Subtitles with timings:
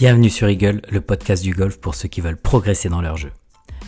[0.00, 3.32] Bienvenue sur Eagle, le podcast du golf pour ceux qui veulent progresser dans leur jeu.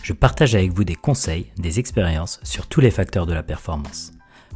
[0.03, 4.10] Je partage avec vous des conseils, des expériences sur tous les facteurs de la performance.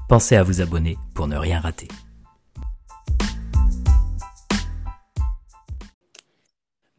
[0.08, 1.86] Pensez à vous abonner pour ne rien rater.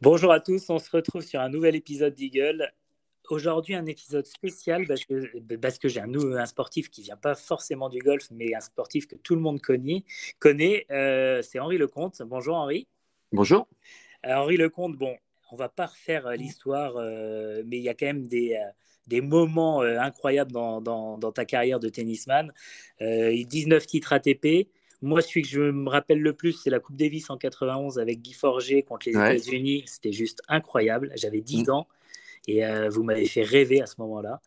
[0.00, 2.72] Bonjour à tous, on se retrouve sur un nouvel épisode d'Eagle.
[3.28, 7.98] Aujourd'hui, un épisode spécial parce que, j'ai un, un sportif qui vient pas forcément du
[7.98, 10.02] golf, mais un sportif que tout le monde connaît.
[10.38, 12.22] connaît euh, c'est Henri Lecomte.
[12.22, 12.86] Bonjour Henri.
[13.32, 13.68] Bonjour.
[14.26, 15.16] Euh, Henri Lecomte, bon,
[15.50, 16.94] on va pas refaire euh, l'histoire,
[17.64, 18.60] mais il y a quand même des,
[19.06, 22.52] des moments incroyables dans, dans, ta carrière de tennisman.
[23.00, 24.68] 19 titres ATP.
[25.02, 28.22] Moi, celui que je me rappelle le plus, c'est la Coupe Davis en 91 avec
[28.22, 29.84] Guy Forger contre les États-Unis.
[29.86, 31.12] C'était juste incroyable.
[31.16, 31.70] J'avais 10 mm.
[31.70, 31.86] ans.
[32.46, 34.40] Et euh, vous m'avez fait rêver à ce moment-là.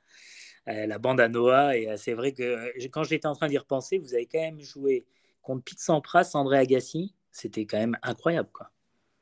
[0.68, 1.78] Euh, la bande à Noah.
[1.78, 4.60] Et euh, c'est vrai que quand j'étais en train d'y repenser, vous avez quand même
[4.60, 5.06] joué
[5.42, 7.14] contre Pete Sampras, André Agassi.
[7.32, 8.50] C'était quand même incroyable.
[8.52, 8.72] Quoi.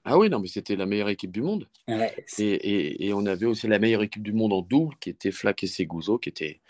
[0.10, 1.68] Ah oui, non, mais c'était la meilleure équipe du monde.
[2.40, 5.64] et, et, on avait aussi la meilleure équipe du monde en double, qui était Flack
[5.64, 6.62] et Seguzo, qui, était,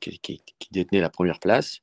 [0.00, 1.82] qui, qui, détenait la première place.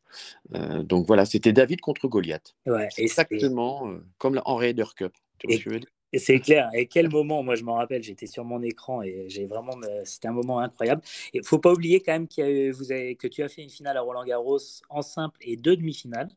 [0.84, 2.56] donc voilà, c'était David contre Goliath.
[2.66, 5.14] Ouais, Exactement comme en Raider Cup.
[5.40, 5.80] Tu vois
[6.20, 6.70] c'est clair.
[6.74, 10.28] Et quel moment, moi je m'en rappelle, j'étais sur mon écran et j'ai vraiment, c'était
[10.28, 11.02] un moment incroyable.
[11.34, 12.28] Il faut pas oublier quand même
[12.72, 15.78] vous avez, que tu as fait une finale à Roland Garros en simple et deux
[15.78, 16.30] demi-finales.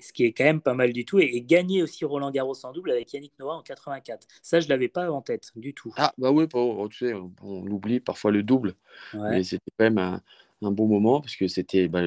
[0.00, 1.18] Ce qui est quand même pas mal du tout.
[1.18, 4.26] Et, gagner aussi Roland Garros en double avec Yannick Noah en 84.
[4.42, 5.92] Ça, je l'avais pas en tête du tout.
[5.96, 8.74] Ah, bah oui, tu sais, on, oublie parfois le double.
[9.14, 10.20] Mais c'était quand même un,
[10.62, 12.02] un, bon moment parce que c'était bah,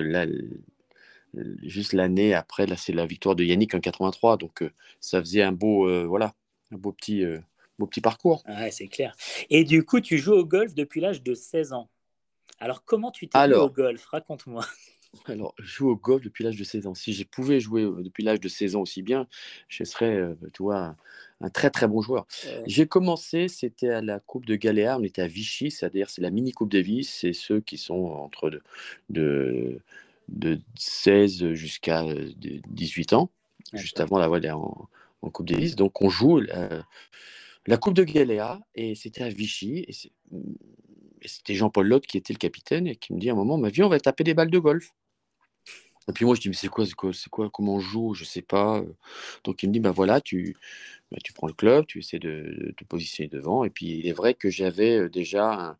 [1.63, 4.37] juste l'année après, là, c'est la victoire de Yannick en 83.
[4.37, 6.33] Donc, euh, ça faisait un beau, euh, voilà,
[6.71, 7.39] un beau petit, euh,
[7.77, 8.43] beau petit parcours.
[8.47, 9.15] Ouais, c'est clair.
[9.49, 11.89] Et du coup, tu joues au golf depuis l'âge de 16 ans.
[12.59, 14.05] Alors, comment tu t'es mis au golf?
[14.05, 14.65] Raconte-moi.
[15.25, 16.93] Alors, je joue au golf depuis l'âge de 16 ans.
[16.93, 19.27] Si je pouvais jouer depuis l'âge de 16 ans aussi bien,
[19.67, 20.95] je serais, tu vois,
[21.41, 22.27] un, très très bon joueur.
[22.65, 26.29] J'ai commencé, c'était à la Coupe de Galéa, on était à Vichy, c'est-à-dire c'est la
[26.29, 28.61] mini Coupe Davis, c'est ceux qui sont entre de,
[29.09, 29.81] de,
[30.29, 32.03] de 16 jusqu'à
[32.69, 33.29] 18 ans,
[33.73, 34.87] juste avant la voie en,
[35.21, 35.75] en Coupe Davis.
[35.75, 39.85] Donc on joue la, Coupe de Galéa et c'était à Vichy.
[39.87, 39.93] Et
[41.25, 43.69] c'était Jean-Paul Lotte qui était le capitaine et qui me dit à un moment, ma
[43.69, 44.93] vie, on va taper des balles de golf.
[46.09, 48.23] Et puis moi, je dis, mais c'est quoi, c'est quoi, quoi, comment on joue Je
[48.23, 48.81] sais pas.
[49.43, 50.55] Donc il me dit, ben voilà, tu,
[51.11, 53.63] bah, tu prends le club, tu essaies de, te positionner devant.
[53.65, 55.77] Et puis il est vrai que j'avais déjà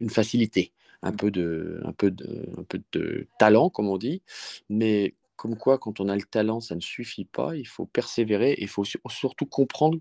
[0.00, 0.72] une facilité,
[1.02, 4.22] un peu, de, un, peu de, un peu de talent, comme on dit.
[4.70, 7.56] Mais comme quoi, quand on a le talent, ça ne suffit pas.
[7.56, 8.56] Il faut persévérer.
[8.58, 9.98] Il faut surtout comprendre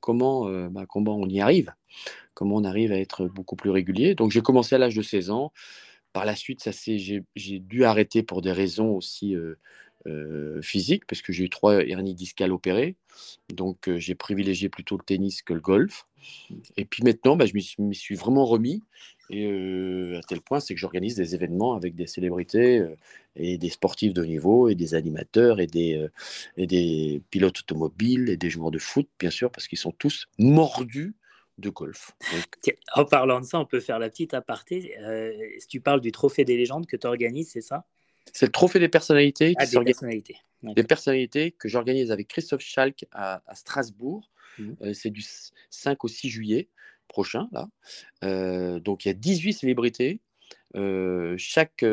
[0.00, 1.72] comment, euh, bah, comment on y arrive,
[2.34, 4.14] comment on arrive à être beaucoup plus régulier.
[4.14, 5.52] Donc j'ai commencé à l'âge de 16 ans.
[6.12, 9.54] Par la suite, j'ai, dû arrêter pour des raisons aussi euh,
[10.06, 12.96] euh, physique, parce que j'ai eu trois hernies discales opérées.
[13.54, 16.06] Donc, j'ai privilégié plutôt le tennis que le golf.
[16.76, 18.82] Et puis maintenant, bah, je m'y suis vraiment remis.
[19.32, 22.86] Et euh, à tel point, c'est que j'organise des événements avec des célébrités
[23.34, 26.06] et des sportifs de haut niveau, et des animateurs, et des,
[26.56, 30.28] et des pilotes automobiles, et des joueurs de foot, bien sûr, parce qu'ils sont tous
[30.38, 31.14] mordus
[31.56, 32.12] de golf.
[32.94, 34.94] En parlant de ça, on peut faire la petite aparté.
[35.58, 37.86] si tu parles du trophée des légendes que tu organises, c'est ça?
[38.32, 39.54] C'est le trophée des personnalités.
[39.56, 40.36] Ah, des personnalités.
[40.62, 44.30] Des personnalités que j'organise avec Christophe Schalk à, Strasbourg.
[44.82, 45.24] Euh, c'est du
[45.70, 46.68] 5 au 6 juillet
[47.12, 47.48] prochain.
[47.52, 47.68] Là.
[48.24, 50.20] Euh, donc il y a 18 célébrités.
[50.74, 51.84] Euh, chaque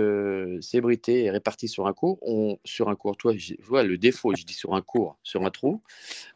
[0.62, 2.18] célébrité est répartie sur un cours.
[2.22, 5.46] On, sur un cours, toi, je vois le défaut, je dis sur un cours, sur
[5.46, 5.82] un trou,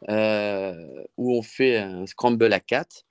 [0.08, 3.04] où on fait un scramble à 4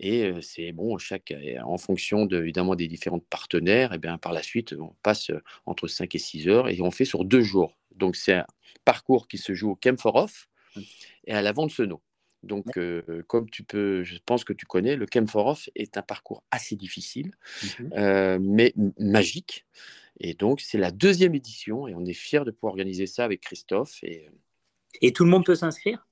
[0.00, 1.34] et c'est bon, chaque,
[1.64, 5.32] en fonction de, évidemment des différents partenaires, et bien par la suite, on passe
[5.66, 7.76] entre 5 et 6 heures et on fait sur deux jours.
[7.96, 8.46] Donc c'est un
[8.84, 10.80] parcours qui se joue au Kemforof mmh.
[11.24, 12.00] et à la de Seno.
[12.42, 12.78] Donc,
[13.26, 17.32] comme tu peux, je pense que tu connais, le Kemforof est un parcours assez difficile,
[17.64, 19.66] mmh mais magique.
[20.20, 23.40] Et donc, c'est la deuxième édition et on est fiers de pouvoir organiser ça avec
[23.40, 24.02] Christophe.
[24.02, 24.28] Et,
[25.00, 26.07] et tout le monde peut s'inscrire?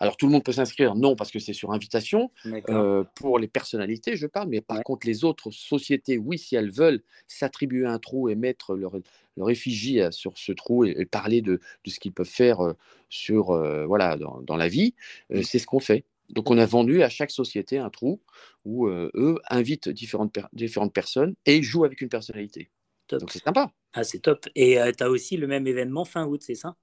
[0.00, 2.30] Alors tout le monde peut s'inscrire, non, parce que c'est sur invitation.
[2.68, 6.70] Euh, pour les personnalités, je parle, mais par contre les autres sociétés, oui, si elles
[6.70, 8.92] veulent s'attribuer un trou et mettre leur,
[9.36, 12.72] leur effigie euh, sur ce trou et, parler de, de ce qu'ils peuvent faire euh,
[13.08, 13.46] sur,
[13.86, 14.94] voilà, dans, dans, la vie,
[15.30, 15.42] mmh.
[15.42, 16.04] c'est ce qu'on fait.
[16.30, 18.20] Donc on a vendu à chaque société un trou
[18.64, 22.68] où eux invitent différentes, différentes personnes et jouent avec une personnalité.
[23.08, 23.70] Donc c'est sympa.
[23.92, 24.46] Ah, c'est top.
[24.56, 26.74] Et tu as aussi le même événement fin août, c'est ça?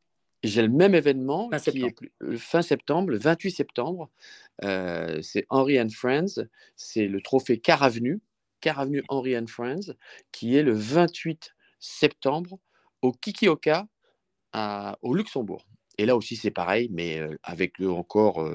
[0.44, 4.10] J'ai le même événement fin qui est le fin septembre, le 28 septembre.
[4.63, 6.45] Euh, c'est Henry and Friends.
[6.75, 8.22] C'est le trophée Car Avenue,
[8.62, 9.94] Car Avenue Henry and Friends,
[10.31, 12.60] qui est le 28 septembre
[13.01, 13.88] au Kikioka
[15.01, 15.66] au Luxembourg.
[15.98, 18.46] Et là aussi, c'est pareil, mais avec le encore.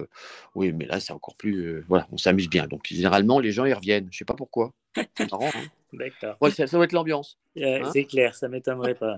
[0.55, 1.83] oui, mais là, c'est encore plus.
[1.89, 2.67] voilà, on s'amuse bien.
[2.67, 4.09] Donc, généralement, les gens, ils reviennent.
[4.11, 4.73] Je ne sais pas pourquoi.
[5.17, 5.51] C'est marrant.
[5.55, 5.67] Hein.
[5.93, 6.37] D'accord.
[6.51, 7.39] ça, ça, doit être l'ambiance.
[7.57, 7.91] Hein.
[7.93, 9.17] c'est clair, ça m'étonnerait pas.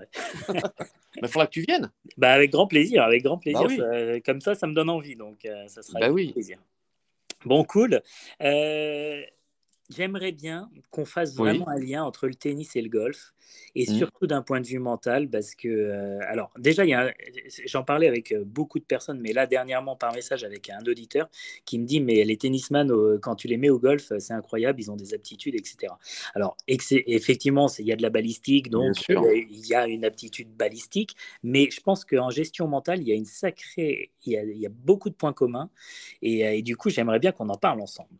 [1.17, 1.91] Il faudra que tu viennes.
[2.17, 3.67] Bah, avec grand plaisir, avec grand plaisir.
[3.79, 5.17] Bah comme ça, ça me donne envie.
[5.17, 6.33] Donc, ça sera bah avec oui.
[6.33, 6.59] plaisir.
[7.45, 8.03] Bon, cool.
[8.43, 9.23] Euh,
[9.91, 13.35] j'aimerais bien qu'on fasse vraiment un lien entre le tennis et le golf,
[13.75, 13.97] et mmh.
[13.97, 16.85] surtout d'un point de vue mental, parce que, euh, alors, déjà,
[17.67, 21.29] j'en parlais avec euh, beaucoup de personnes, mais là, dernièrement, par message avec un auditeur
[21.65, 24.91] qui me dit, mais les tennisman, quand tu les mets au golf, c'est incroyable, ils
[24.91, 25.93] ont des aptitudes, etc.
[26.35, 31.17] Alors, effectivement, il y a de la balistique, donc il y a une aptitude balistique,
[31.43, 35.11] mais je pense qu'en gestion mentale, il y a une sacrée, il y a, beaucoup
[35.11, 35.71] de points communs,
[36.23, 38.11] et, et du coup, j'aimerais bien qu'on en parle ensemble.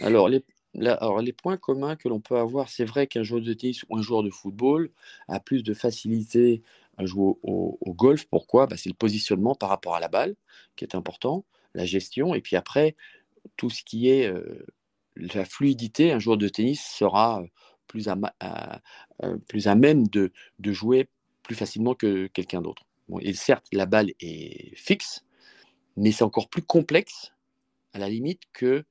[0.00, 0.42] Alors, les,
[0.86, 3.96] alors, les points communs que l'on peut avoir, c'est vrai qu'un joueur de tennis ou
[3.96, 4.90] un joueur de football
[5.28, 6.62] a plus de facilité
[6.96, 8.26] à jouer au, golf.
[8.26, 8.66] Pourquoi?
[8.66, 10.36] Bah, C'est le positionnement par rapport à la balle
[10.76, 11.44] qui est important,
[11.74, 12.96] la gestion, et puis après,
[13.56, 14.66] tout ce qui est euh,
[15.16, 16.12] la fluidité.
[16.12, 17.42] Un joueur de tennis sera
[17.86, 18.18] plus à,
[19.22, 20.32] euh, plus à même de,
[20.64, 21.08] jouer
[21.42, 22.84] plus facilement que quelqu'un d'autre.
[23.20, 25.24] et certes, la balle est fixe,
[25.96, 27.32] mais c'est encore plus complexe,
[27.94, 28.84] à la limite, que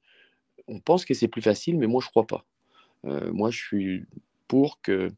[0.68, 2.46] on pense que c'est plus facile, mais moi, je crois pas.
[3.06, 4.06] Euh, moi, je suis
[4.48, 5.12] pour que.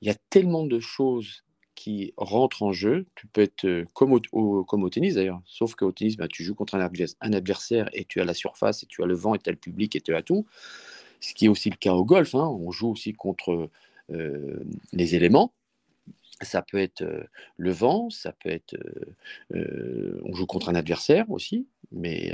[0.00, 1.42] Il y a tellement de choses
[1.74, 3.06] qui rentrent en jeu.
[3.16, 6.76] Tu peux être euh, comme au, tennis d'ailleurs, sauf qu'au tennis, bah, tu joues contre
[6.76, 9.52] un, adversaire et tu as la surface et tu as le vent et tu as
[9.52, 10.46] le public et tu as tout.
[11.20, 12.36] Ce qui est aussi le cas au golf.
[12.36, 12.46] Hein.
[12.46, 13.70] On joue aussi contre
[14.12, 15.52] euh, les éléments.
[16.42, 17.04] Ça peut être
[17.56, 18.76] le vent, ça peut être.
[19.50, 22.32] on joue contre un adversaire aussi, mais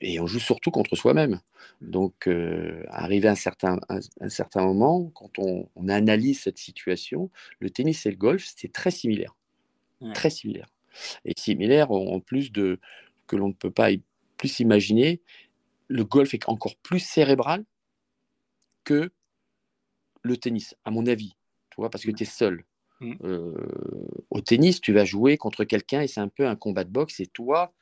[0.00, 1.40] et on joue surtout contre soi-même.
[1.80, 7.70] Donc, euh, arrivé à un certain, un, certain moment, quand on, analyse cette situation, le
[7.70, 9.36] tennis et le golf, c'est très similaire.
[10.14, 10.68] Très similaire.
[11.24, 12.78] Et similaire en plus de
[13.26, 13.88] que l'on ne peut pas
[14.36, 15.20] plus imaginer,
[15.88, 17.64] le golf est encore plus cérébral
[18.84, 19.10] que
[20.22, 21.34] le tennis, à mon avis.
[21.70, 22.64] Tu vois, parce que tu es seul.
[23.00, 23.14] Mmh.
[23.24, 23.54] Euh,
[24.30, 27.20] au tennis, tu vas jouer contre quelqu'un et c'est un peu un combat de boxe
[27.20, 27.72] et toi,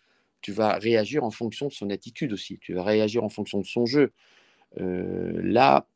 [0.44, 3.64] tu vas réagir en fonction de son attitude aussi, tu vas réagir en fonction de
[3.64, 4.12] son jeu.
[4.78, 5.88] Euh, là,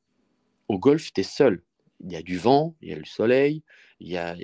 [0.68, 1.62] au golf, tu es seul.
[2.02, 3.62] Il y a du vent, il y a le soleil,
[4.00, 4.34] il y a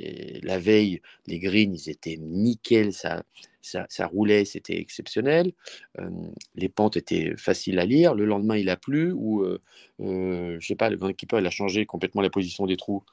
[0.42, 3.24] la veille, les greens, ils étaient nickel, ça,
[3.62, 5.52] ça, roulait, c'était exceptionnel.
[5.98, 6.10] Euh,
[6.54, 8.14] les pentes étaient faciles à lire.
[8.14, 9.58] Le lendemain, il a plu, ou euh,
[10.00, 13.04] euh je sais pas, le keeper, il a changé complètement la position des trous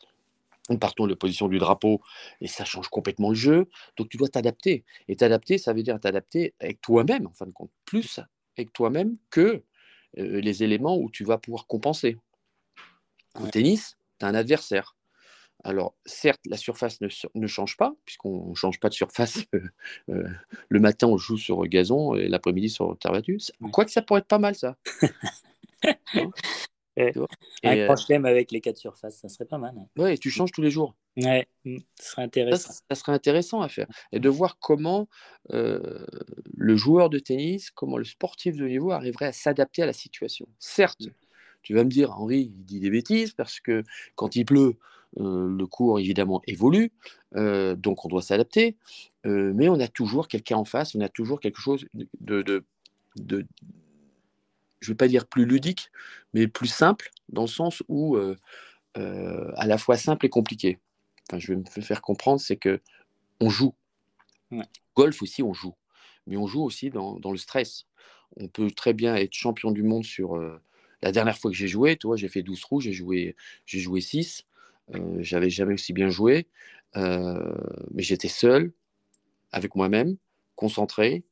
[0.80, 2.02] partons de la position du drapeau
[2.40, 3.70] et ça change complètement le jeu.
[3.98, 4.84] Donc tu dois t'adapter.
[5.08, 8.20] Et t'adapter, ça veut dire t'adapter avec toi-même, en fin de compte, plus
[8.58, 9.64] avec toi-même que
[10.18, 12.18] euh, les éléments où tu vas pouvoir compenser.
[13.40, 14.96] Au tennis, tu as un adversaire.
[15.64, 19.46] Alors, certes, la surface ne, change pas, puisqu'on ne change pas de surface.
[19.54, 19.70] Euh,
[20.10, 20.28] euh,
[20.70, 23.40] le matin, on joue sur gazon et l'après-midi sur terre battue.
[23.72, 24.76] Quoique ça pourrait être pas mal, ça.
[26.98, 27.12] un
[27.66, 29.76] euh, avec les quatre surfaces, ça serait pas mal.
[29.78, 29.88] Hein.
[29.98, 30.96] Oui, tu changes tous les jours.
[31.18, 32.74] Ouais, mmh, ça serait intéressant.
[32.90, 33.88] Ça, serait intéressant à faire.
[34.12, 35.08] Et de voir comment
[35.54, 36.06] euh,
[36.56, 40.48] le joueur de tennis, comment le sportif de niveau arriverait à s'adapter à la situation.
[40.60, 41.12] Certes, mmh.
[41.64, 43.84] tu vas me dire, Henri, il dit des bêtises parce que
[44.16, 44.76] quand il pleut,
[45.20, 46.92] euh, le cours évidemment évolue,
[47.34, 48.76] donc on doit s'adapter.
[49.24, 51.86] mais on a toujours quelqu'un en face, on a toujours quelque chose
[52.20, 52.66] de, de,
[53.18, 53.46] de
[54.82, 55.92] je ne vais pas dire plus ludique,
[56.34, 58.36] mais plus simple, dans le sens où euh,
[58.98, 60.80] euh, à la fois simple et compliqué.
[61.30, 62.82] Enfin, je vais me faire comprendre, c'est que
[63.40, 63.74] on joue.
[64.96, 65.76] Golf aussi, on joue.
[66.28, 67.86] Mais on joue aussi dans, le stress.
[68.38, 70.36] On peut très bien être champion du monde sur...
[70.36, 70.62] Euh,
[71.04, 73.36] la dernière fois que j'ai joué, toi, j'ai fait 12 trous, j'ai joué,
[73.66, 74.46] j'ai joué 6.
[75.18, 76.48] J'avais jamais aussi bien joué.
[76.96, 78.72] mais j'étais seul,
[79.52, 80.18] avec moi-même,
[80.56, 81.24] concentré,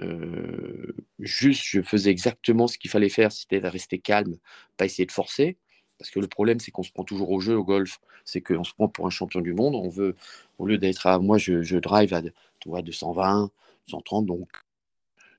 [0.00, 4.38] euh, juste, je faisais exactement ce qu'il fallait faire, c'était de rester calme,
[4.76, 5.56] pas essayer de forcer.
[5.98, 8.00] Parce que le problème, c'est qu'on se prend toujours au jeu au golf.
[8.24, 9.74] C'est qu'on se prend pour un champion du monde.
[9.74, 10.16] On veut,
[10.58, 11.18] au lieu d'être à.
[11.18, 12.22] Moi, je, drive à
[12.66, 13.50] vois, 220,
[13.88, 14.48] 130, donc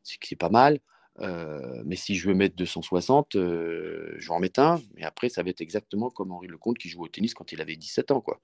[0.03, 0.79] c'est pas mal.
[1.19, 4.81] Euh, mais si je veux mettre 260, euh, je vais en mettre un.
[4.95, 7.61] Mais après, ça va être exactement comme Henri Lecomte qui joue au tennis quand il
[7.61, 8.21] avait 17 ans.
[8.21, 8.39] Quoi.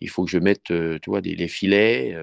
[0.00, 2.16] Il faut que je mette des, les filets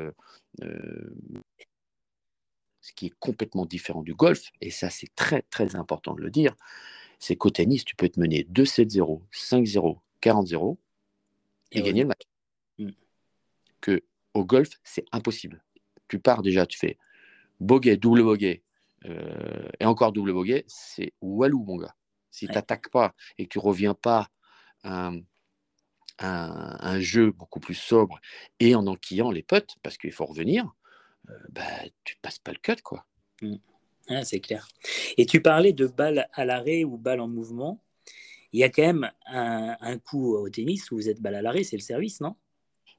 [2.91, 6.29] ce qui est complètement différent du golf, et ça c'est très très important de le
[6.29, 6.55] dire,
[7.19, 10.77] c'est qu'au tennis, tu peux te mener 2-7-0, 5-0, 40-0
[11.71, 12.23] et, gagner le match.
[12.77, 12.89] Mm.
[13.79, 15.63] Que au golf, c'est impossible.
[16.09, 16.97] Tu pars déjà, tu fais
[17.61, 18.63] bogey, double bogey,
[19.05, 21.95] euh, et encore double bogey, c'est walou mon gars.
[22.29, 24.29] Si tu n'attaques pas et que tu reviens pas
[24.83, 25.11] à,
[26.19, 28.19] un, jeu beaucoup plus sobre
[28.59, 30.71] et en enquillant les potes, parce qu'il faut revenir,
[31.49, 31.63] bah,
[32.03, 33.05] tu passes pas le cut, quoi.
[33.41, 33.55] Mmh.
[34.09, 34.67] Ah, c'est clair.
[35.17, 37.81] Et tu parlais de balle à l'arrêt ou balle en mouvement.
[38.51, 41.63] Il y a quand même un, coup au tennis où vous êtes balle à l'arrêt,
[41.63, 42.35] c'est le service, non?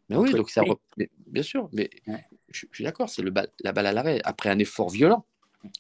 [0.09, 0.63] Mais oui, donc ça,
[1.27, 1.91] bien sûr, mais
[2.49, 5.25] je, suis d'accord, c'est la balle à l'arrêt après un effort violent.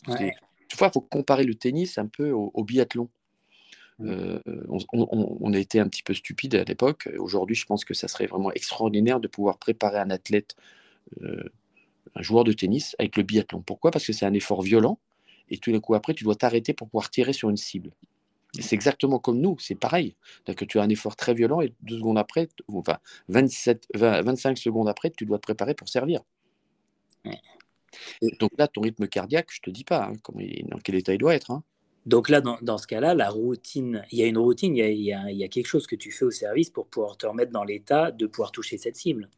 [0.06, 0.34] Ouais.
[0.68, 3.08] Toutefois, il faut comparer le tennis un peu au biathlon.
[3.99, 4.11] Mmh.
[4.11, 7.08] Euh, on, a été un petit peu stupide à l'époque.
[7.18, 10.56] Aujourd'hui, je pense que ça serait vraiment extraordinaire de pouvoir préparer un athlète,
[11.22, 11.44] euh,
[12.14, 13.62] un joueur de tennis, avec le biathlon.
[13.62, 13.90] Pourquoi?
[13.90, 14.99] Parce que c'est un effort violent
[15.52, 17.90] et tout d'un coup, après, tu dois t'arrêter pour pouvoir tirer sur une cible.
[18.59, 20.14] c'est exactement comme nous, c'est pareil.
[20.47, 24.88] Que tu as un effort très violent et deux secondes après, enfin 27, 25 secondes
[24.88, 26.23] après, tu dois te préparer pour servir.
[28.40, 30.12] Donc là, ton rythme cardiaque, je te dis pas hein,
[30.69, 31.50] dans quel état il doit être.
[31.50, 31.62] Hein.
[32.07, 35.49] Donc là, dans, ce cas-là, la routine, il y a une routine, il y a,
[35.49, 38.50] quelque chose que tu fais au service pour pouvoir te remettre dans l'état de pouvoir
[38.50, 39.28] toucher cette cible.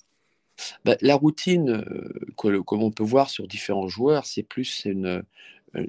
[0.84, 5.25] Bah, la routine, euh, comme on peut voir sur différents joueurs, c'est plus une,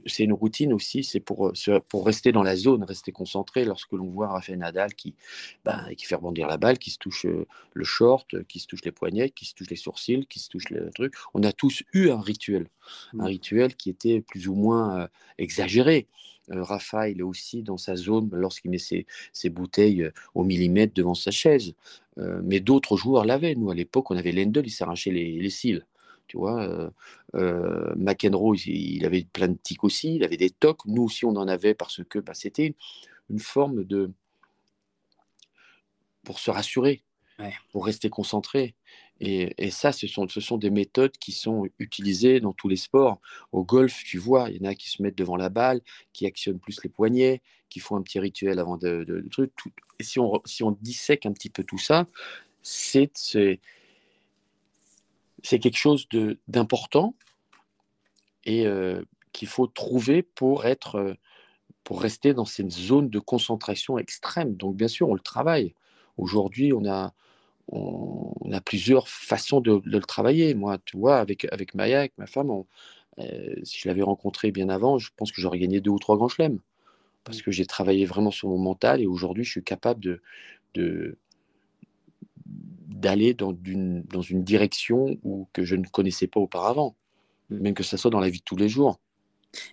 [0.06, 1.54] c'est une routine aussi, c'est pour,
[1.90, 5.16] pour rester dans la zone, rester concentré lorsque l'on voit Rafael Nadal qui,
[5.64, 8.92] bah, qui fait rebondir la balle, qui se touche le short, qui se touche les
[8.92, 11.14] poignets, qui se touche les sourcils, qui se touche le truc.
[11.34, 12.68] On a tous eu un rituel,
[13.14, 13.26] un mmh.
[13.26, 15.08] rituel qui était plus ou moins
[15.38, 16.08] exagéré.
[16.52, 19.06] Euh, Rafa, il est aussi dans sa zone lorsqu'il met ses,
[19.50, 21.74] bouteilles euh, au millimètre devant sa chaise.
[22.18, 23.56] Euh, mais d'autres joueurs l'avaient.
[23.56, 25.86] Nous, à l'époque, on avait Lendl, il s'arrachait les, les cils.
[26.28, 26.92] Tu vois,
[27.34, 30.84] McEnroe, il, avait plein de tics aussi, il avait des tocs.
[30.88, 32.74] Nous aussi, on en avait parce que bah, c'était
[33.30, 34.12] une forme de.
[36.24, 37.04] pour se rassurer,
[37.72, 38.74] pour rester concentré.
[39.22, 43.22] Et, ça, ce sont, des méthodes qui sont utilisées dans tous les sports.
[43.54, 45.82] Au golf, tu vois, il y en a qui se mettent devant la balle,
[46.12, 49.52] qui actionnent plus les poignets, qui font un petit rituel avant de, de, truc.
[50.00, 52.08] Et si on, dissèque un petit peu tout ça,
[52.62, 53.12] c'est
[55.44, 56.08] c'est quelque chose
[56.48, 57.14] d'important
[58.46, 61.14] et euh, qu'il faut trouver pour être euh,
[61.84, 64.56] pour rester dans cette zone de concentration extrême.
[64.56, 65.76] Donc bien sûr, on le travaille.
[66.18, 67.14] Aujourd'hui, on a
[67.68, 70.54] on, a plusieurs façons de, le travailler.
[70.54, 72.52] Moi, tu vois, avec, avec Maya, avec ma femme,
[73.20, 76.18] euh, si je l'avais rencontré bien avant, je pense que j'aurais gagné deux ou trois
[76.18, 76.60] grands chelems.
[77.24, 80.22] Parce que j'ai travaillé vraiment sur mon mental et aujourd'hui, je suis capable de,
[80.76, 81.18] de
[82.46, 86.96] d'aller dans une, dans une direction où, que je ne connaissais pas auparavant,
[87.50, 89.00] même que ce soit dans la vie de tous les jours.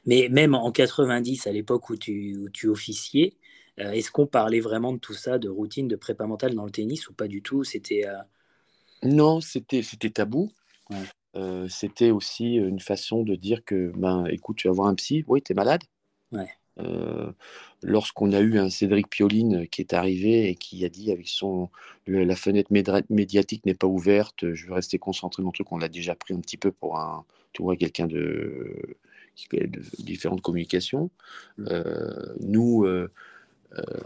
[0.07, 3.35] Mais même en 90, à l'époque où tu, où tu officiais,
[3.81, 6.71] euh, est-ce qu'on parlait vraiment de tout ça, de routine, de prépa mentale dans le
[6.71, 7.65] tennis ou pas du tout?
[7.65, 8.19] C'était euh,
[9.03, 10.53] non, c'était c'était tabou.
[11.35, 15.25] Euh, c'était aussi une façon de dire que ben écoute, tu vas voir un psy.
[15.27, 15.83] Oui, tu es malade.
[17.83, 21.69] Lorsqu'on a eu un Cédric Pioline qui est arrivé et qui a dit avec son
[22.07, 22.73] la fenêtre
[23.11, 26.41] médiatique n'est pas ouverte, je vais rester concentré mon truc, on l'a déjà pris un
[26.41, 28.97] petit peu pour un tu vois quelqu'un de,
[29.53, 31.11] de différentes communications.
[31.59, 31.67] Mmh.
[32.41, 32.87] nous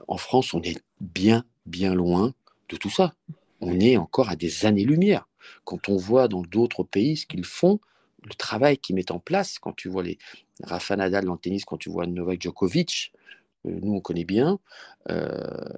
[0.09, 2.35] en France, on est bien, bien loin
[2.69, 3.15] de tout ça.
[3.61, 5.29] On est encore à des années-lumière.
[5.65, 7.81] Quand on voit dans d'autres pays ce qu'ils font,
[8.23, 10.19] le travail qu'ils mettent en place, quand tu vois les
[10.63, 13.13] Rafa Nadal dans le tennis, quand tu vois Novak Djokovic,
[13.67, 14.59] euh, nous on connaît bien,
[15.11, 15.69] euh,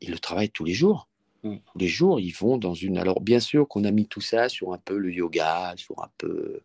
[0.00, 1.08] ils le travaillent tous les jours.
[1.44, 1.56] Mm.
[1.72, 2.98] Tous les jours, ils vont dans une.
[2.98, 6.10] Alors, bien sûr qu'on a mis tout ça sur un peu le yoga, sur un
[6.18, 6.60] peu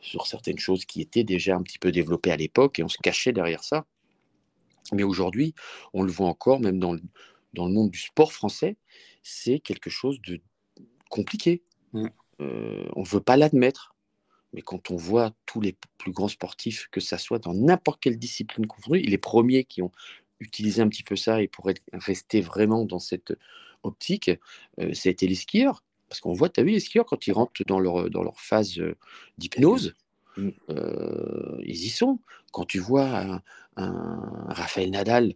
[0.00, 2.98] sur certaines choses qui étaient déjà un petit peu développées à l'époque, et on se
[2.98, 3.84] cachait derrière ça.
[4.92, 5.54] Mais aujourd'hui,
[5.92, 7.00] on le voit encore, même dans le,
[7.52, 8.76] dans le monde du sport français,
[9.22, 10.40] c'est quelque chose de
[11.10, 11.62] compliqué.
[11.92, 12.06] Mmh.
[12.40, 13.94] Euh, on ne veut pas l'admettre.
[14.52, 18.18] Mais quand on voit tous les plus grands sportifs, que ça soit dans n'importe quelle
[18.18, 19.92] discipline confondue, les premiers qui ont
[20.40, 23.32] utilisé un petit peu ça et pour rester vraiment dans cette
[23.82, 24.30] optique,
[24.80, 25.84] euh, ça a été les skieurs.
[26.08, 28.40] Parce qu'on voit, tu as vu les skieurs, quand ils rentrent dans leur, dans leur
[28.40, 28.96] phase euh,
[30.36, 30.50] mmh.
[31.64, 32.18] ils y sont.
[32.52, 33.40] Quand tu vois
[33.76, 35.34] un, Raphaël Nadal,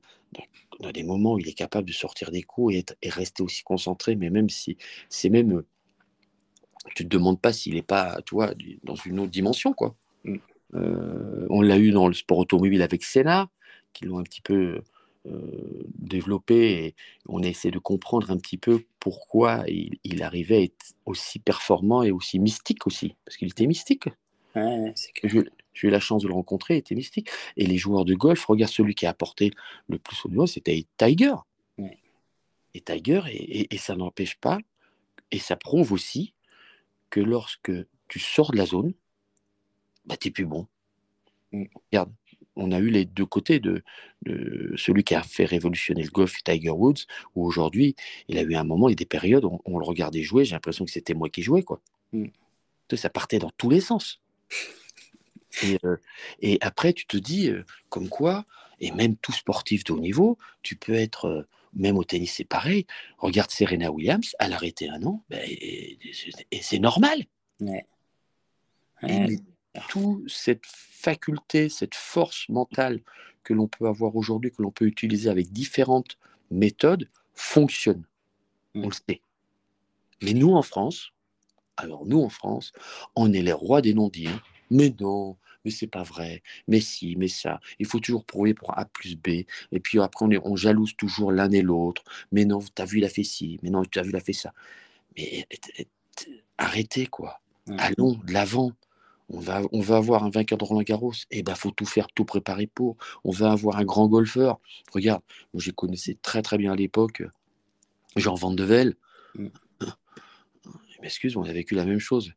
[0.80, 3.62] dans, des moments où il est capable de sortir des coups et, et rester aussi
[3.62, 4.76] concentré, mais même si
[5.08, 5.62] c'est même.
[6.94, 8.52] Tu te demandes pas s'il n'est pas, toi,
[8.84, 9.96] dans une autre dimension, quoi.
[10.24, 10.36] Mm.
[10.74, 13.48] Euh, on l'a eu dans le sport automobile avec Senna,
[13.92, 14.82] qui l'ont un petit peu
[15.26, 16.94] euh, développé et
[17.28, 22.02] on a essayé de comprendre un petit peu pourquoi il, arrivait à être aussi performant
[22.02, 24.08] et aussi mystique aussi, parce qu'il était mystique.
[24.56, 24.94] Ouais.
[25.74, 27.28] J'ai eu la chance de le rencontrer, il était mystique.
[27.56, 29.50] Et les joueurs de golf, regarde celui qui a apporté
[29.88, 31.34] le plus au niveau, c'était Tiger.
[32.74, 34.58] Et Tiger, et, ça n'empêche pas,
[35.30, 36.34] et ça prouve aussi
[37.08, 37.72] que lorsque
[38.06, 38.92] tu sors de la zone,
[40.04, 40.66] bah, tu n'es plus bon.
[41.52, 41.64] Mm.
[41.90, 42.12] Regarde,
[42.54, 43.82] on a eu les deux côtés de,
[44.76, 47.94] celui qui a fait révolutionner le golf, Tiger Woods, où aujourd'hui,
[48.28, 50.84] il a eu un moment et des périodes où on, le regardait jouer, j'ai l'impression
[50.84, 51.62] que c'était moi qui jouais.
[51.62, 51.80] Quoi.
[52.12, 52.26] Mm.
[52.94, 54.20] Ça partait dans tous les sens.
[55.64, 55.96] Euh,
[56.40, 58.44] et, après, tu te dis, euh, comme quoi,
[58.80, 62.44] et même tout sportif de haut niveau, tu peux être, euh, même au tennis, c'est
[62.44, 62.86] pareil.
[63.18, 65.98] Regarde Serena Williams, elle a arrêté un an, ben, et,
[66.60, 67.24] c'est normal.
[67.60, 67.86] Ouais.
[69.88, 73.00] toute cette faculté, cette force mentale
[73.44, 76.18] que l'on peut avoir aujourd'hui, que l'on peut utiliser avec différentes
[76.50, 78.04] méthodes, fonctionne.
[78.74, 79.20] On le sait.
[80.22, 81.12] Mais nous, en France,
[81.76, 82.72] alors nous, en France,
[83.14, 84.28] on est les rois des non-dits.
[84.28, 84.40] Hein.
[84.70, 87.60] Mais non, mais c'est pas vrai, mais si, mais ça.
[87.78, 89.28] Il faut toujours prouver pour A plus B.
[89.72, 92.04] Et puis après, on, on jalouse toujours l'un et l'autre.
[92.32, 93.58] Mais non, tu as vu, il a fait ci.
[93.62, 94.52] Mais non, tu as vu, il a fait ça.
[95.16, 95.46] Mais
[96.58, 97.40] arrêtez, quoi.
[97.78, 98.72] Allons de l'avant.
[99.28, 101.12] On va, on va avoir un vainqueur de Roland Garros.
[101.32, 102.96] Et eh ben, faut tout faire, tout préparer pour.
[103.24, 104.60] On va avoir un grand golfeur.
[104.92, 107.24] Regarde, moi, je connaissais très, très bien à l'époque
[108.14, 108.96] Jean Van de Velde.
[109.34, 109.48] Mm.
[111.02, 112.32] M'excuse, on a vécu la même chose.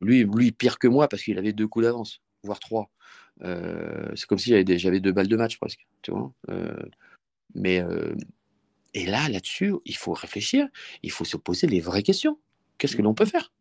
[0.00, 2.90] Lui, lui, pire que moi parce qu'il avait deux coups d'avance, voire trois.
[3.42, 5.86] Euh, c'est comme si j'avais, deux balles de match presque.
[6.02, 6.82] Tu vois euh,
[7.54, 8.14] mais euh,
[8.94, 10.68] et là, là-dessus, il faut réfléchir,
[11.02, 12.38] il faut se poser les vraies questions.
[12.78, 13.52] Qu'est-ce que l'on peut faire?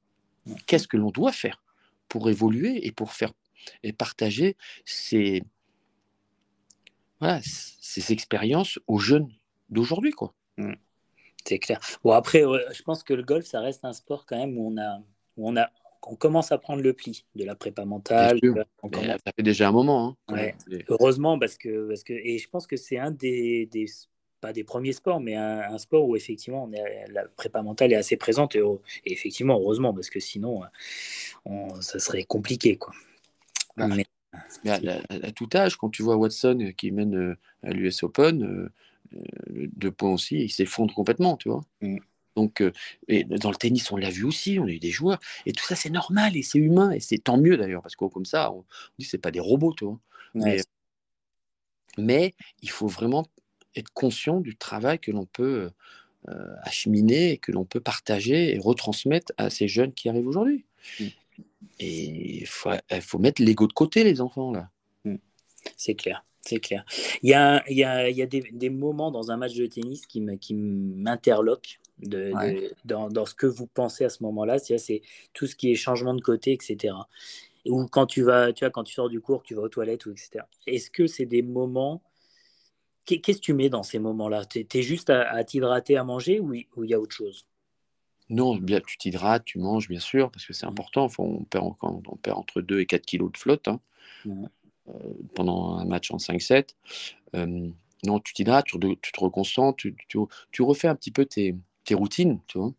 [0.65, 1.63] Qu'est-ce que l'on doit faire
[2.09, 3.31] pour évoluer et pour faire
[3.83, 5.43] et partager ces,
[7.19, 9.31] voilà, ces expériences aux jeunes
[9.69, 10.33] d'aujourd'hui, quoi?
[10.57, 10.73] Mmh.
[11.45, 11.79] C'est clair.
[12.03, 14.77] Bon, après, je pense que le golf, ça reste un sport quand même où on
[14.77, 14.99] a,
[15.37, 15.69] où on a,
[16.07, 18.39] on commence à prendre le pli de la prépa mentale.
[18.41, 20.17] Ça fait déjà un moment.
[20.29, 20.51] Hein,
[20.89, 23.85] Heureusement, parce que, parce que, et je pense que c'est un des, des,
[24.39, 27.97] pas des premiers sports, mais un, sport où effectivement on est, la prépa mentale est
[27.97, 28.55] assez présente.
[28.55, 28.63] Et,
[29.05, 30.61] effectivement, heureusement, parce que sinon,
[31.45, 32.77] on, ça serait compliqué.
[32.77, 32.93] Quoi.
[33.77, 34.05] Mais,
[34.69, 38.69] à, tout âge, quand tu vois Watson qui mène euh, à l'US Open,
[39.13, 41.63] euh, deux points aussi, il s'effondre complètement, tu vois.
[41.81, 41.97] Mm.
[42.35, 42.71] Donc, euh,
[43.07, 45.65] et dans le tennis, on l'a vu aussi, on a eu des joueurs, et tout
[45.65, 48.51] ça, c'est normal et c'est humain, et c'est tant mieux d'ailleurs, parce que comme ça,
[48.53, 48.65] on
[48.99, 49.99] dit c'est pas des robots, tu vois.
[51.97, 53.27] mais, il faut vraiment
[53.75, 55.71] être conscient du travail que l'on peut
[56.29, 60.65] euh, acheminer, que l'on peut partager et retransmettre à ces jeunes qui arrivent aujourd'hui.
[60.99, 61.05] Mm.
[61.79, 62.69] Et il faut,
[63.01, 64.69] faut, mettre l'ego de côté, les enfants, là.
[65.03, 65.15] Mm.
[65.75, 66.23] C'est clair.
[66.41, 66.83] C'est clair.
[67.21, 69.53] Il y a, il y a, il y a des, des, moments dans un match
[69.53, 72.33] de tennis qui m'interloquent de,
[72.83, 74.57] dans, dans, ce que vous pensez à ce moment-là.
[74.57, 75.01] C'est
[75.33, 76.95] tout ce qui est changement de côté, etc.
[77.65, 80.07] Ou quand tu vas, tu vois, quand tu sors du cours, tu vas aux toilettes,
[80.07, 80.45] ou etc.
[80.65, 82.01] Est-ce que c'est des moments
[83.05, 84.45] Qu'est-ce que tu mets dans ces moments-là?
[84.45, 87.45] Tu es, juste à, t'hydrater, à manger, ou il y a autre chose?
[88.29, 91.09] Non, bien, tu t'hydrates, tu manges, bien sûr, parce que c'est important.
[91.17, 93.67] on, perd, on, perd entre 2 et 4 kilos de flotte.
[93.67, 93.81] Hein.
[94.95, 96.69] Euh, pendant un match en 5-7.
[97.35, 97.69] Euh,
[98.03, 101.93] non, tu t'hydrates, tu, tu, te reconcentres, tu, tu, refais un petit peu tes, tes
[101.93, 102.73] routines, tu vois.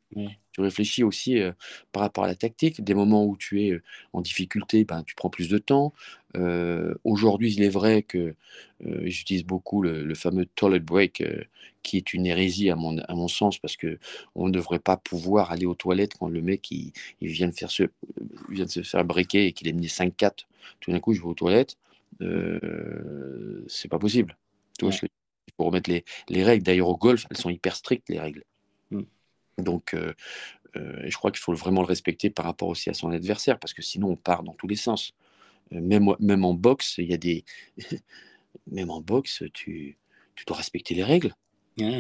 [0.53, 1.53] Tu réfléchis aussi euh,
[1.93, 2.83] par rapport à la tactique.
[2.83, 3.81] Des moments où tu es
[4.13, 5.93] en difficulté, ben, tu prends plus de temps.
[7.05, 8.35] Aujourd'hui, il est vrai que
[8.81, 11.23] j'utilise beaucoup le, fameux toilet break,
[11.83, 13.99] qui est une hérésie à mon, à mon sens, parce que
[14.35, 17.55] on ne devrait pas pouvoir aller aux toilettes quand le mec il, il vient, de
[17.55, 17.85] faire se,
[18.51, 20.47] vient de se faire breaker et qu'il est mis 5-4.
[20.81, 21.77] Tout d'un coup, je vais aux toilettes.
[22.21, 24.37] Euh, c'est pas possible.
[24.79, 26.65] Tu vois, il faut remettre les, les règles.
[26.65, 28.45] D'ailleurs, au golf, elles sont hyper strictes, les règles.
[28.91, 29.03] Mm.
[29.59, 30.13] Donc, euh,
[30.77, 33.75] euh, je crois qu'il faut vraiment le respecter par rapport aussi à son adversaire, parce
[33.75, 35.13] que sinon, on part dans tous les sens.
[35.71, 37.45] même, même en boxe, il y a des.
[38.67, 39.99] même en boxe, tu,
[40.35, 41.35] tu dois respecter les règles.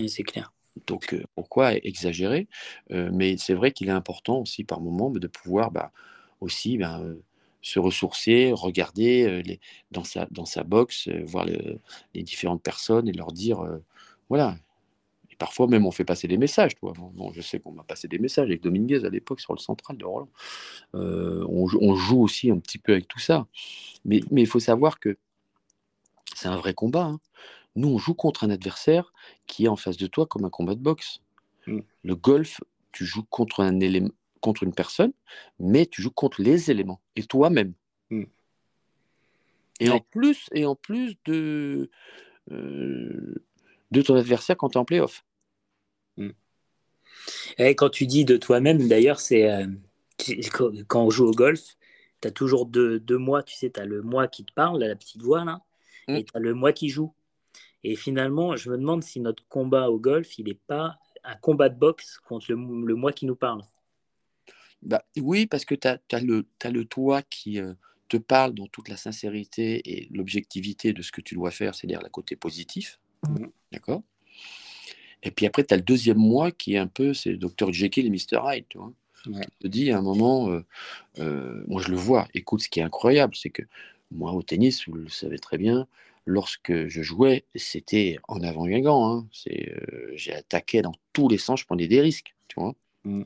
[0.09, 0.53] c'est clair.
[0.87, 2.49] Donc, pourquoi exagérer?
[2.89, 5.93] Mais c'est vrai qu'il est important aussi, par moment, de pouvoir bah,
[6.41, 7.19] aussi ben,
[7.63, 9.61] se ressourcer, regarder euh, les,
[9.93, 13.79] dans, sa, dans sa box, euh, voir les différentes personnes et leur dire, euh,
[14.29, 14.57] voilà.
[15.31, 16.75] Et parfois même on fait passer des messages.
[16.75, 16.93] Toi.
[16.97, 19.97] Bon, je sais qu'on m'a passé des messages avec Dominguez à l'époque sur le central
[19.97, 20.29] de Roland.
[20.93, 23.47] On, on, joue aussi un petit peu avec tout ça.
[24.05, 25.17] Mais il faut savoir que
[26.35, 27.05] c'est un vrai combat.
[27.05, 27.21] Hein.
[27.77, 29.15] Nous, on joue contre un adversaire
[29.47, 31.21] qui est en face de toi comme un combat de boxe.
[31.67, 31.79] Mmh.
[32.03, 32.61] Le golf,
[32.93, 34.11] tu joues contre un élément,
[34.43, 35.13] contre une personne,
[35.59, 37.73] mais tu joues contre les éléments et toi-même.
[38.11, 38.25] Hmm.
[39.81, 41.91] Et, en plus, et en plus de,
[42.51, 43.35] euh,
[43.91, 45.25] de ton adversaire quand tu es en playoff.
[46.19, 46.33] Hmm.
[47.57, 49.67] Et quand tu dis de toi-même, d'ailleurs, c'est euh,
[50.89, 51.77] quand on joue au golf,
[52.21, 54.81] tu as toujours deux, deux mois, tu sais, tu as le moi qui te parle,
[54.81, 55.63] la petite voix là,
[56.09, 56.17] hmm.
[56.17, 57.15] et tu as le moi qui joue.
[57.85, 61.69] Et finalement, je me demande si notre combat au golf, il n'est pas un combat
[61.69, 62.57] de boxe contre le,
[62.95, 63.63] moi qui nous parle.
[64.83, 67.75] Bah, oui, parce que tu as, le, as le toi qui euh,
[68.09, 72.03] te parle dans toute la sincérité et l'objectivité de ce que tu dois faire, c'est-à-dire
[72.03, 72.99] le côté positif.
[73.29, 73.47] Mmh.
[73.73, 74.03] D'accord?
[75.23, 77.73] Et puis après, tu as le deuxième moi qui est un peu, c'est Dr.
[77.73, 78.41] Jekyll et Mr.
[78.45, 78.93] Hyde, tu vois.
[79.61, 80.65] te dis à un moment, euh,
[81.21, 83.63] euh, moi je le vois, écoute, ce qui est incroyable, c'est que
[84.11, 85.87] moi au tennis, vous le savez très bien,
[86.27, 89.11] lorsque je jouais, c'était en avant gagnant.
[89.11, 89.29] Hein.
[89.49, 92.75] Euh, j'ai attaqué dans tous les sens, je prenais des risques, tu vois.
[93.05, 93.23] Mmh.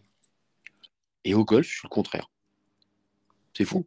[1.27, 2.31] Et au golf, je suis le contraire.
[3.53, 3.85] C'est fou.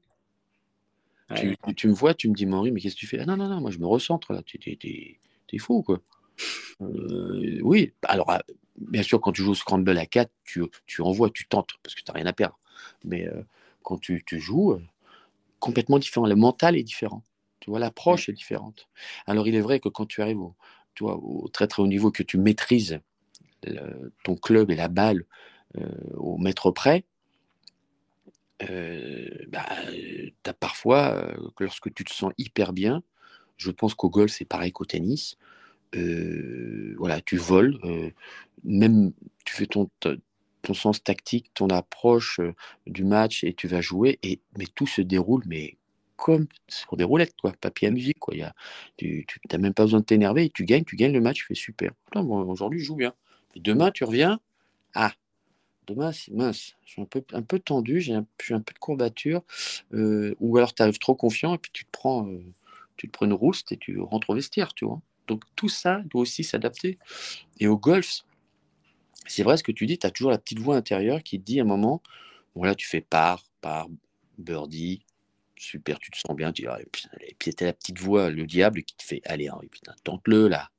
[1.75, 3.47] Tu, me vois, tu me dis, Maurice, mais qu'est-ce que tu fais ah, Non, non,
[3.47, 4.41] non, moi je me recentre là.
[4.43, 6.01] Tu es, fou, quoi.
[6.81, 8.43] Euh, oui, alors ah,
[8.75, 11.95] bien sûr, quand tu joues au scramble à 4, tu, tu envoies, tu tentes, parce
[11.95, 12.59] que tu n'as rien à perdre.
[13.05, 13.41] Mais euh,
[13.83, 14.81] quand tu, tu joues, euh,
[15.59, 16.27] complètement différent.
[16.27, 17.23] Le mental est différent.
[17.61, 18.89] Tu vois, l'approche est différente.
[19.27, 20.55] Alors, il est vrai que quand tu arrives au,
[20.93, 22.99] tu vois, au très très haut niveau, que tu maîtrises
[24.23, 25.25] ton club et la balle
[26.15, 27.05] au mètre près,
[28.69, 29.65] euh, bah,
[30.45, 33.03] as parfois, lorsque tu te sens hyper bien,
[33.57, 35.37] je pense qu'au golf, c'est pareil qu'au tennis.
[35.93, 37.79] Voilà, tu voles,
[38.63, 39.11] même
[39.45, 39.89] tu fais ton,
[40.61, 42.39] ton sens tactique, ton approche
[42.87, 45.77] du match et tu vas jouer, et, mais tout se déroule, mais
[46.19, 48.19] comme sur des roulettes, quoi, papier à musique.
[48.19, 48.35] Quoi.
[48.35, 48.53] Y a,
[48.97, 51.55] tu n'as même pas besoin de t'énerver tu gagnes, tu gagnes le match, tu fais
[51.55, 51.91] super.
[52.15, 53.13] Aujourd'hui, je joue bien.
[53.55, 54.39] Demain, tu reviens,
[54.93, 55.13] ah,
[55.89, 59.41] demain, mince, je suis un peu, tendu, j'ai un, peu de courbature,
[59.93, 62.43] euh, ou alors tu arrives trop confiant et puis tu te prends, euh,
[62.97, 65.01] tu te prends une rouste et tu rentres au vestiaire, tu vois.
[65.27, 66.97] Donc tout ça doit aussi s'adapter.
[67.59, 68.23] Et au golf,
[69.27, 71.45] c'est vrai ce que tu dis, tu as toujours la petite voix intérieure qui te
[71.45, 72.01] dit à un moment,
[72.55, 73.87] voilà, tu fais par, par,
[74.37, 75.05] birdie,
[75.55, 77.03] super, tu te sens bien, tu dis, ah, et puis,
[77.43, 80.69] c'était la petite voix, le diable qui te fait, allez, putain, tente-le là,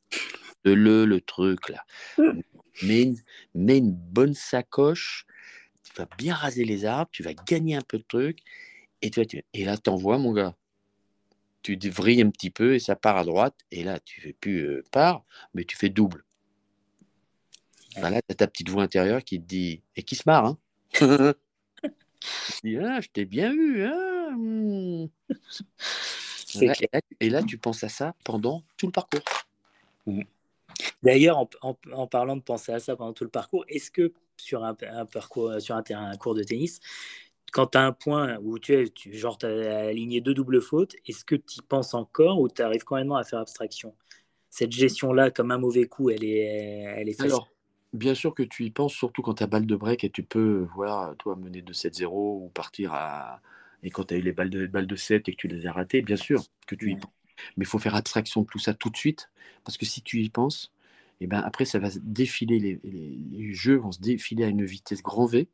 [0.64, 1.84] le le truc là.
[2.82, 3.12] Mets
[3.54, 5.26] une, bonne sacoche,
[5.82, 8.40] tu vas bien raser les arbres, tu vas gagner un peu de trucs,
[9.02, 10.54] et, tu, et là, t'envoies, mon gars.
[11.62, 14.60] Tu vrilles un petit peu et ça part à droite, et là, tu fais plus
[14.60, 16.24] euh, part, mais tu fais double.
[17.96, 20.58] là, tu as ta petite voix intérieure qui te dit, et qui se marre, hein
[21.02, 25.06] ah, je t'ai bien vu, hein hmm.
[27.20, 29.20] et, là, tu penses à ça pendant tout le parcours.
[30.06, 30.22] Mmh.
[31.02, 34.74] D'ailleurs, en, parlant de penser à ça pendant tout le parcours, est-ce que sur un,
[35.06, 36.80] parcours, sur un terrain, un cours de tennis,
[37.52, 40.60] quand tu as un point où tu es, tu, genre, tu as aligné deux doubles
[40.60, 43.94] fautes, est-ce que tu y penses encore ou tu arrives quand même à faire abstraction?
[44.50, 47.32] Cette gestion-là, comme un mauvais coup, elle est, elle est facile.
[47.32, 47.48] Alors,
[47.92, 50.22] bien sûr que tu y penses, surtout quand tu as balle de break et tu
[50.22, 53.40] peux, voilà, toi, mener de 7-0 ou partir à.
[53.82, 55.66] Et quand tu as eu les balles de, balles de 7 et que tu les
[55.66, 57.12] as ratées, bien sûr que tu y penses.
[57.56, 59.30] Mais il faut faire abstraction de tout ça tout de suite,
[59.64, 60.72] parce que si tu y penses,
[61.20, 65.26] et ben après, ça va défiler, les, jeux vont se défiler à une vitesse grand
[65.26, 65.48] V,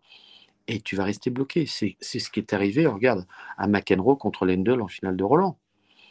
[0.69, 1.67] et tu vas rester bloqué.
[1.67, 3.27] C'est ce qui est arrivé, regarde,
[3.57, 5.59] à McEnroe contre Lendl en finale de Roland.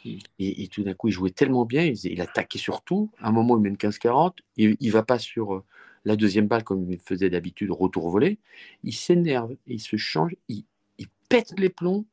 [0.04, 0.18] Mmh.
[0.38, 3.10] Et, tout d'un coup, il jouait tellement bien, il, attaquait sur tout.
[3.18, 5.64] À un moment, il mène 15-40, il ne va pas sur euh,
[6.04, 8.38] la deuxième balle comme il faisait d'habitude, retour volé.
[8.84, 10.64] Il s'énerve, il se change, il,
[10.98, 12.06] il pète les plombs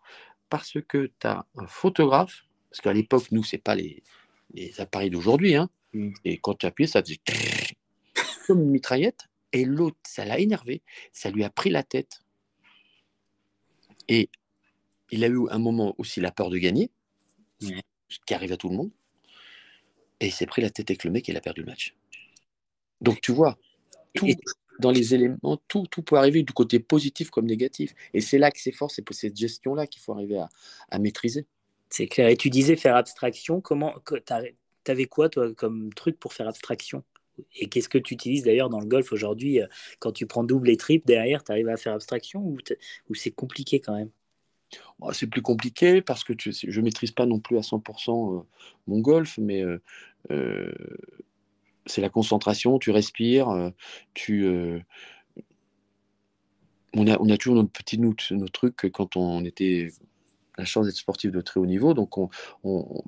[0.50, 4.02] parce que tu as un photographe parce qu'à l'époque, nous, ce n'est pas les,
[4.80, 5.56] appareils d'aujourd'hui.
[5.56, 5.70] Hein.
[6.26, 7.20] Et quand tu appuies, ça faisait
[8.48, 9.28] comme une mitraillette.
[9.52, 10.82] Et l'autre, ça l'a énervé.
[11.12, 12.22] Ça lui a pris la tête.
[14.08, 14.30] Et
[15.12, 16.90] il a eu un moment aussi la peur de gagner,
[17.62, 18.92] ce qui arrive à tout le monde.
[20.20, 21.96] Et il s'est pris la tête avec le mec et il a perdu le match.
[23.02, 23.58] Donc tu vois,
[24.14, 24.28] tout,
[24.80, 27.94] dans les éléments, tout, tout peut arriver du côté positif comme négatif.
[28.14, 30.44] Et c'est là que c'est fort, c'est pour cette gestion-là qu'il faut arriver
[30.90, 31.46] à maîtriser.
[31.90, 32.28] C'est clair.
[32.30, 33.62] Et tu disais faire abstraction.
[33.62, 33.94] Comment
[34.92, 37.04] avais quoi toi comme truc pour faire abstraction?
[37.56, 39.68] Et qu'est-ce que tu utilises d'ailleurs dans le golf aujourd'hui euh,
[40.00, 43.80] quand tu prends double et triple derrière, tu arrives à faire abstraction ou, c'est compliqué
[43.80, 44.10] quand même?
[45.00, 48.44] Bah, C'est plus compliqué parce que je ne maîtrise pas non plus à 100% euh,
[48.88, 49.64] mon golf, mais
[50.32, 50.72] euh,
[51.86, 53.72] c'est la concentration, tu respires,
[54.14, 54.48] tu,
[56.94, 59.92] on, a, toujours notre petit nos trucs quand on était
[60.58, 62.30] la chance d'être sportif de très haut niveau, donc on,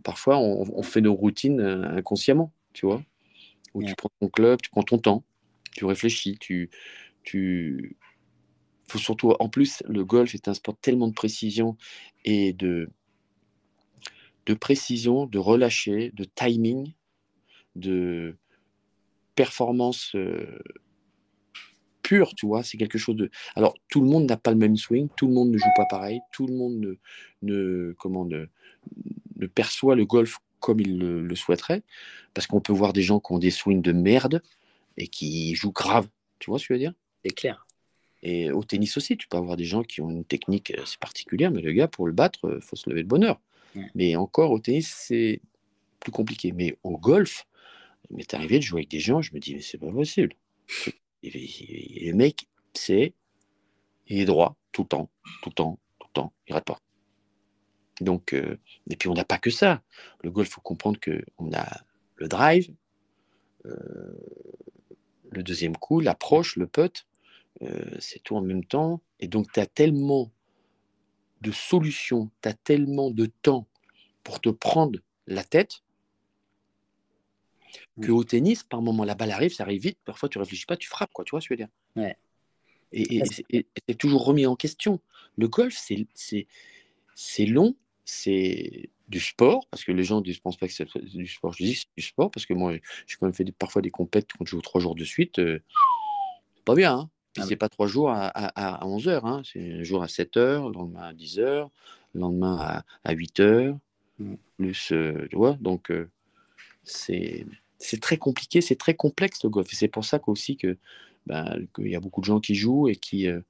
[0.03, 3.03] parfois on, fait nos routines euh, inconsciemment, tu vois,
[3.73, 5.23] où tu prends ton club, tu prends ton temps,
[5.71, 6.69] tu réfléchis, tu,
[7.23, 7.97] tu,
[8.87, 11.77] faut surtout, en plus, le golf est un sport tellement de précision
[12.23, 12.89] et de,
[14.45, 16.93] de précision, de relâcher, de timing,
[17.75, 18.37] de
[19.35, 20.59] performance euh,
[22.05, 23.31] pur, tu vois, c'est quelque chose de...
[23.55, 25.85] Alors, tout le monde n'a pas le même swing, tout le monde ne joue pas
[25.89, 26.95] pareil, tout le monde ne,
[27.41, 28.45] ne, comment, ne,
[29.47, 31.81] perçoit le golf comme il le, souhaiterait,
[32.35, 34.43] parce qu'on peut voir des gens qui ont des swings de merde
[34.97, 36.93] et qui jouent grave, tu vois ce que je veux dire?
[37.23, 37.65] C'est clair.
[38.21, 41.49] Et au tennis aussi, tu peux avoir des gens qui ont une technique assez particulière,
[41.49, 43.39] mais le gars, pour le battre, il faut se lever de bonheur.
[43.93, 45.41] Mais encore, au tennis, c'est
[45.99, 46.53] plus compliqué.
[46.53, 47.45] Mais au golf,
[48.09, 50.33] il m'est arrivé de jouer avec des gens, je me dis, mais c'est pas possible.
[51.23, 53.13] Et, le mec, c'est.
[54.07, 55.09] Il est droit tout le temps,
[55.41, 56.79] tout le temps, tout le temps, il rate pas.
[58.01, 59.81] Donc, euh, et puis on n'a pas que ça.
[60.21, 61.81] Le golf, il faut comprendre qu'on a
[62.17, 62.73] le drive,
[63.65, 64.13] euh,
[65.31, 67.05] le deuxième coup, l'approche, le putt,
[67.61, 69.01] euh, c'est tout en même temps.
[69.19, 70.31] Et donc, tu as tellement
[71.41, 73.67] de solutions, tu as tellement de temps
[74.23, 75.81] pour te prendre la tête
[78.01, 79.97] que au tennis, par moment, la balle arrive, ça arrive vite.
[80.05, 81.25] Parfois, tu réfléchis pas, tu frappes, quoi.
[81.25, 81.73] Tu vois ce que je veux dire?
[81.95, 82.15] Ouais.
[82.91, 84.99] Et, c'est toujours remis en question.
[85.37, 90.73] Le golf, c'est long, c'est du sport, parce que les gens ne pensent pas que
[90.73, 91.53] c'est du sport.
[91.53, 94.29] Je dis c'est du sport, parce que moi, j'ai quand même fait parfois des compètes
[94.37, 95.39] quand je joue trois jours de suite.
[95.39, 95.61] Euh,
[96.63, 99.41] pas bien, hein ah c'est pas trois jours à, à, 11 heures, hein.
[99.43, 101.69] c'est un jour à 7 heures, le lendemain à 10 heures,
[102.13, 103.77] le lendemain à, à 8 heures,
[104.19, 104.35] mmh.
[104.57, 106.09] plus, euh, tu vois, donc euh,
[106.83, 107.45] c'est
[107.77, 109.71] c'est très compliqué, c'est très complexe le golf.
[109.71, 110.77] Et c'est pour ça qu'aussi que,
[111.27, 113.41] ben, qu'il y a beaucoup de gens qui jouent et qui euh,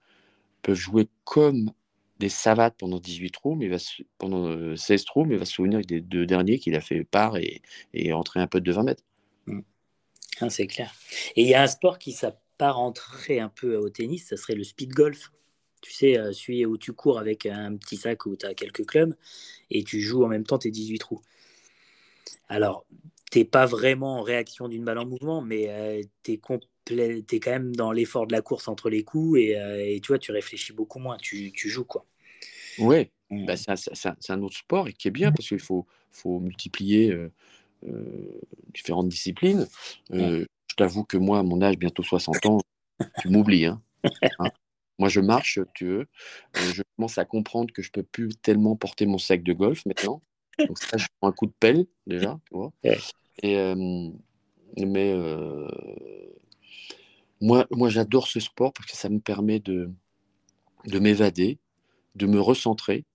[0.62, 1.72] peuvent jouer comme
[2.20, 3.78] des savates pendant 18 trous, mais va,
[4.18, 7.38] pendant 16 euh, trous, mais va se souvenir des deux derniers qu'il a fait part
[7.38, 7.62] et,
[7.94, 9.04] et entrer un peu de 20 mètres.
[9.48, 9.62] Mmh.
[10.42, 10.94] Ah, c'est clair.
[11.36, 14.64] Et il y a un sport qui s'apparenterait un peu au tennis, ça serait le
[14.64, 15.32] speed golf.
[15.82, 18.86] Tu sais, euh, celui où tu cours avec un petit sac où tu as quelques
[18.86, 19.16] clubs
[19.70, 21.22] et tu joues en même temps tes 18 trous.
[22.48, 22.86] Alors,
[23.36, 27.76] t'es pas vraiment en réaction d'une balle en mouvement, mais euh, tu es, quand même
[27.76, 31.00] dans l'effort de la course entre les coups et, euh, tu vois, tu réfléchis beaucoup
[31.00, 32.06] moins, tu, joues quoi.
[32.78, 33.46] Oui, mmh.
[33.46, 37.30] bah, c'est un, autre sport et qui est bien parce qu'il faut, faut multiplier euh,
[38.74, 39.68] différentes disciplines.
[40.12, 40.46] Je
[40.78, 42.62] t'avoue que moi, à mon âge, bientôt 60 ans,
[43.22, 43.66] tu m'oublies.
[43.66, 43.82] Hein,
[44.40, 44.50] hein?
[44.98, 46.08] Moi, je marche, tu veux.
[46.54, 50.22] je commence à comprendre que je peux plus tellement porter mon sac de golf maintenant.
[50.58, 52.72] Donc ça, je prends un coup de pelle déjà, tu vois.
[53.42, 54.10] Et, euh,
[54.78, 55.68] mais euh,
[57.42, 59.92] moi, moi j'adore ce sport parce que ça me permet de,
[60.86, 61.60] de m'évader,
[62.16, 63.06] de me recentrer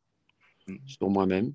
[0.66, 0.76] mmh.
[0.86, 1.54] sur moi-même.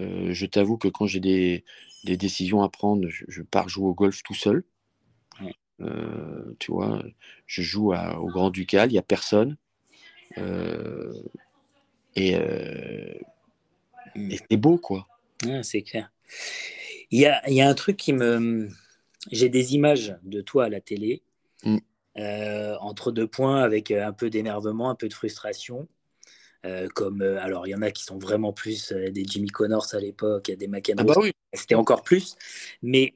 [0.00, 1.64] Euh, je t'avoue que quand j'ai des,
[2.04, 4.64] des, décisions à prendre, je, pars jouer au golf tout seul.
[6.58, 7.02] tu vois,
[7.46, 9.56] je joue au Grand Ducal, il n'y a personne.
[10.36, 12.36] et,
[14.14, 14.30] mmh.
[14.30, 15.06] et c'est beau, quoi
[15.62, 16.10] c'est clair.
[17.12, 18.68] Il y a, y a, un truc qui me.
[19.30, 21.22] J'ai des images de toi à la télé,
[21.62, 21.78] mm.
[22.16, 25.86] euh, entre deux points, avec euh, un peu d'énervement, un peu de frustration.
[26.64, 30.00] Euh, comme alors, il y en a qui sont vraiment plus des Jimmy Connors à
[30.00, 31.04] l'époque, des McEnroe.
[31.10, 31.32] Ah bah oui.
[31.52, 32.36] C'était encore plus.
[32.82, 33.14] Mais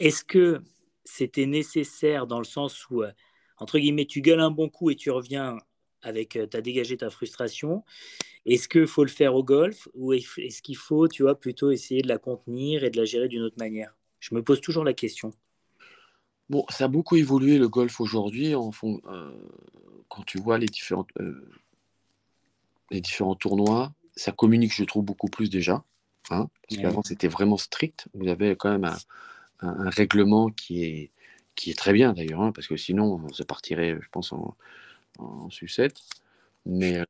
[0.00, 0.62] est-ce que
[1.04, 3.02] c'était nécessaire dans le sens où,
[3.58, 5.58] entre guillemets, tu gueules un bon coup et tu reviens
[6.02, 7.82] avec, tu as dégagé ta frustration
[8.46, 12.00] est-ce qu'il faut le faire au golf ou est-ce qu'il faut, tu vois, plutôt essayer
[12.00, 13.96] de la contenir et de la gérer d'une autre manière?
[14.20, 15.32] Je me pose toujours la question.
[16.48, 19.36] Bon, ça a beaucoup évolué le golf aujourd'hui en fond, euh,
[20.08, 21.50] quand tu vois les différentes euh,
[22.92, 25.84] les différents tournois, ça communique, je trouve, beaucoup plus déjà.
[26.30, 28.08] Hein, parce qu'avant c'était vraiment strict.
[28.14, 28.88] Vous avez quand même
[29.60, 31.10] un, règlement qui est
[31.56, 34.56] qui est très bien d'ailleurs, hein, parce que sinon ça partirait, je pense, en,
[35.18, 36.00] en sucette.
[36.66, 37.04] Mais euh,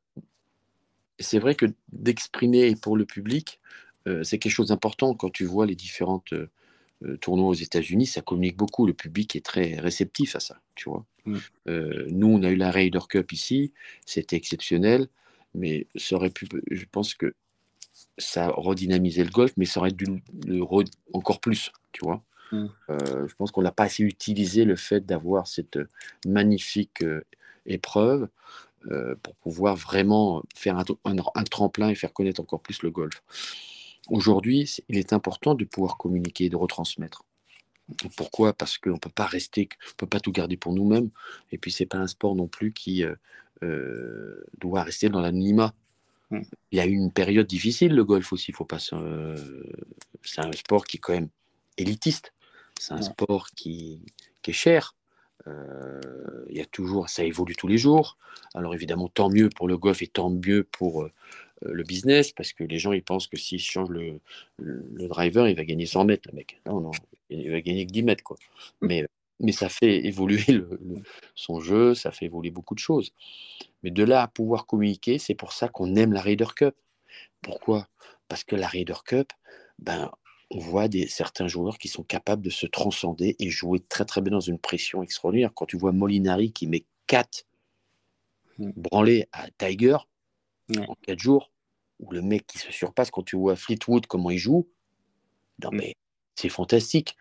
[1.19, 3.59] c'est vrai que d'exprimer pour le public,
[4.07, 5.15] euh, c'est quelque chose d'important.
[5.15, 8.85] Quand tu vois les différentes euh, tournois aux États-Unis, ça communique beaucoup.
[8.85, 11.05] Le public est très réceptif à ça, tu vois.
[11.25, 11.37] Mmh.
[12.11, 13.73] nous, on a eu la Raider Cup ici,
[14.05, 15.09] c'était exceptionnel,
[15.53, 17.33] mais ça aurait pu, je pense que
[18.17, 20.05] ça a redynamisé le golf, mais ça aurait dû
[20.45, 20.63] le
[21.11, 22.23] encore plus, tu vois.
[22.53, 22.67] Mmh.
[22.87, 25.79] je pense qu'on n'a pas assez utilisé le fait d'avoir cette
[26.25, 27.03] magnifique
[27.67, 28.27] épreuve
[28.91, 33.21] euh, pour pouvoir vraiment faire un, tremplin et faire connaître encore plus le golf.
[34.09, 37.23] Aujourd'hui, il est important de pouvoir communiquer, de retransmettre.
[38.15, 38.53] Pourquoi?
[38.53, 41.09] Parce qu'on ne peut pas rester, on peut pas tout garder pour nous-mêmes.
[41.51, 43.15] Et puis, c'est pas un sport non plus qui euh,
[43.63, 45.73] euh, doit rester dans l'anonymat.
[46.29, 46.41] Mmh.
[46.71, 48.51] Il y a eu une période difficile, le golf aussi.
[48.51, 48.79] Faut pas.
[48.79, 51.29] c'est un sport qui est quand même
[51.77, 52.33] élitiste.
[52.79, 54.01] C'est un sport qui,
[54.41, 54.95] qui est cher.
[55.45, 56.01] Euh,
[56.49, 58.17] il y a toujours, ça évolue tous les jours.
[58.53, 61.11] Alors évidemment, tant mieux pour le golf et tant mieux pour euh,
[61.61, 64.19] le business, parce que les gens ils pensent que s'il change le,
[64.57, 66.59] le, driver, il va gagner 100 mètres, le mec.
[66.65, 66.91] Non, non,
[67.29, 68.37] il va gagner que 10 mètres, quoi.
[68.81, 68.87] Mmh.
[68.87, 69.07] Mais,
[69.39, 70.43] mais ça fait évoluer
[71.35, 73.13] son jeu, ça fait évoluer beaucoup de choses.
[73.83, 76.75] Mais de là à pouvoir communiquer, c'est pour ça qu'on aime la Raider Cup.
[77.41, 77.87] Pourquoi?
[78.27, 79.31] Parce que la Raider Cup,
[79.79, 80.11] ben,
[80.49, 84.21] on voit des, certains joueurs qui sont capables de se transcender et jouer très très
[84.21, 85.51] bien dans une pression extraordinaire.
[85.53, 87.45] Quand tu vois Molinari qui met 4
[88.57, 88.71] mm.
[88.75, 89.97] branlé à Tiger
[90.77, 91.51] en 4 jours,
[91.99, 94.67] ou le mec qui se surpasse quand tu vois Fleetwood, comment il joue.
[95.63, 95.75] Non, mm.
[95.75, 95.95] mais
[96.35, 97.17] c'est fantastique.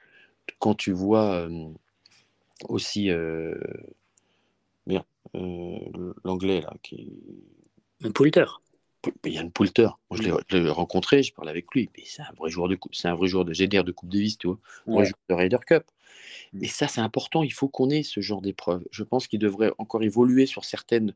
[0.59, 1.69] Quand tu vois euh,
[2.69, 3.11] aussi.
[3.11, 3.55] Euh,
[5.35, 7.21] euh, l'anglais, là, qui.
[8.05, 8.47] Un Poulter.
[9.25, 9.89] Yann Poulter.
[10.11, 11.91] Moi, je l'ai rencontré, je parle avec lui.
[11.97, 14.09] Mais c'est un vrai joueur de coupe, c'est un vrai joueur de GDR de Coupe
[14.09, 14.59] de Davis, tu vois.
[14.87, 15.85] Un joueur de Ryder Cup.
[16.53, 16.65] Mm.
[16.65, 17.43] Et ça, c'est important.
[17.43, 18.85] Il faut qu'on ait ce genre d'épreuve.
[18.91, 21.15] Je pense qu'il devrait encore évoluer sur certaines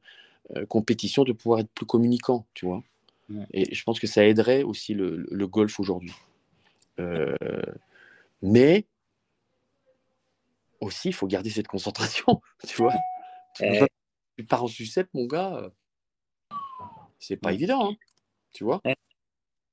[0.68, 2.82] compétitions, de pouvoir être plus communicant, tu vois.
[3.52, 6.12] Et je pense que ça aiderait aussi le, le golf aujourd'hui.
[7.00, 7.36] Euh,
[8.42, 8.86] mais
[10.80, 12.94] aussi, il faut garder cette concentration, tu vois.
[13.56, 15.70] Tu, pars en sucette, mon gars, euh,
[17.20, 17.96] c'est pas évident, hein,
[18.52, 18.82] tu vois.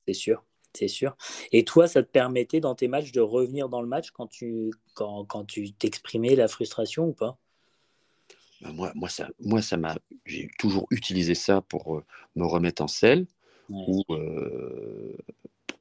[0.05, 1.17] C'est sûr, c'est sûr.
[1.51, 4.71] Et toi, ça te permettait dans tes matchs de revenir dans le match quand tu
[4.93, 7.37] quand, quand tu t'exprimais la frustration ou pas?
[8.61, 12.03] Bah, moi, moi, ça, moi, ça m'a, j'ai toujours utilisé ça pour euh,
[12.35, 13.25] me remettre en selle
[13.69, 14.03] ou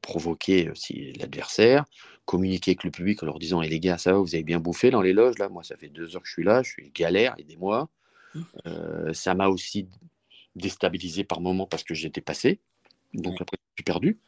[0.06, 1.84] provoquer aussi l'adversaire,
[2.24, 4.44] communiquer avec le public en leur disant et «Eh, les gars, ça va, vous avez
[4.44, 6.62] bien bouffé dans les loges là Moi, ça fait deux heures que je suis là,
[6.62, 7.88] je suis galère, aidez-moi.
[8.34, 8.40] Mmh.
[8.66, 9.88] Euh, ça m'a aussi
[10.56, 12.60] déstabilisé par moments parce que j'étais passé,
[13.14, 14.18] donc après, je suis perdu.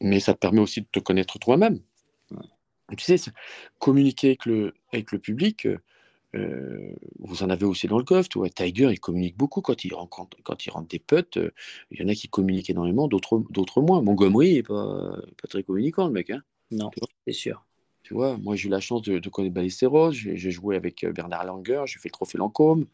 [0.00, 1.80] Mais ça te permet aussi de te connaître toi-même.
[2.96, 3.30] Tu sais,
[3.78, 5.66] communiquer avec le, avec le public,
[6.34, 8.50] euh, vous en avez aussi dans le golf, tu vois.
[8.50, 11.36] Tiger, il communique beaucoup quand il rencontre, quand il rentre des putts.
[11.38, 11.50] Euh,
[11.90, 14.02] il y en a qui communiquent énormément, d'autres, d'autres moins.
[14.02, 16.30] Montgomery n'est pas, pas très communicant, le mec.
[16.30, 16.42] Hein.
[16.70, 16.90] Non,
[17.26, 17.64] c'est sûr.
[18.04, 21.44] Tu vois, moi j'ai eu la chance de, connaître Ballesteros, j'ai, joué avec euh, Bernard
[21.44, 22.86] Langer, j'ai fait le trophée Lancôme.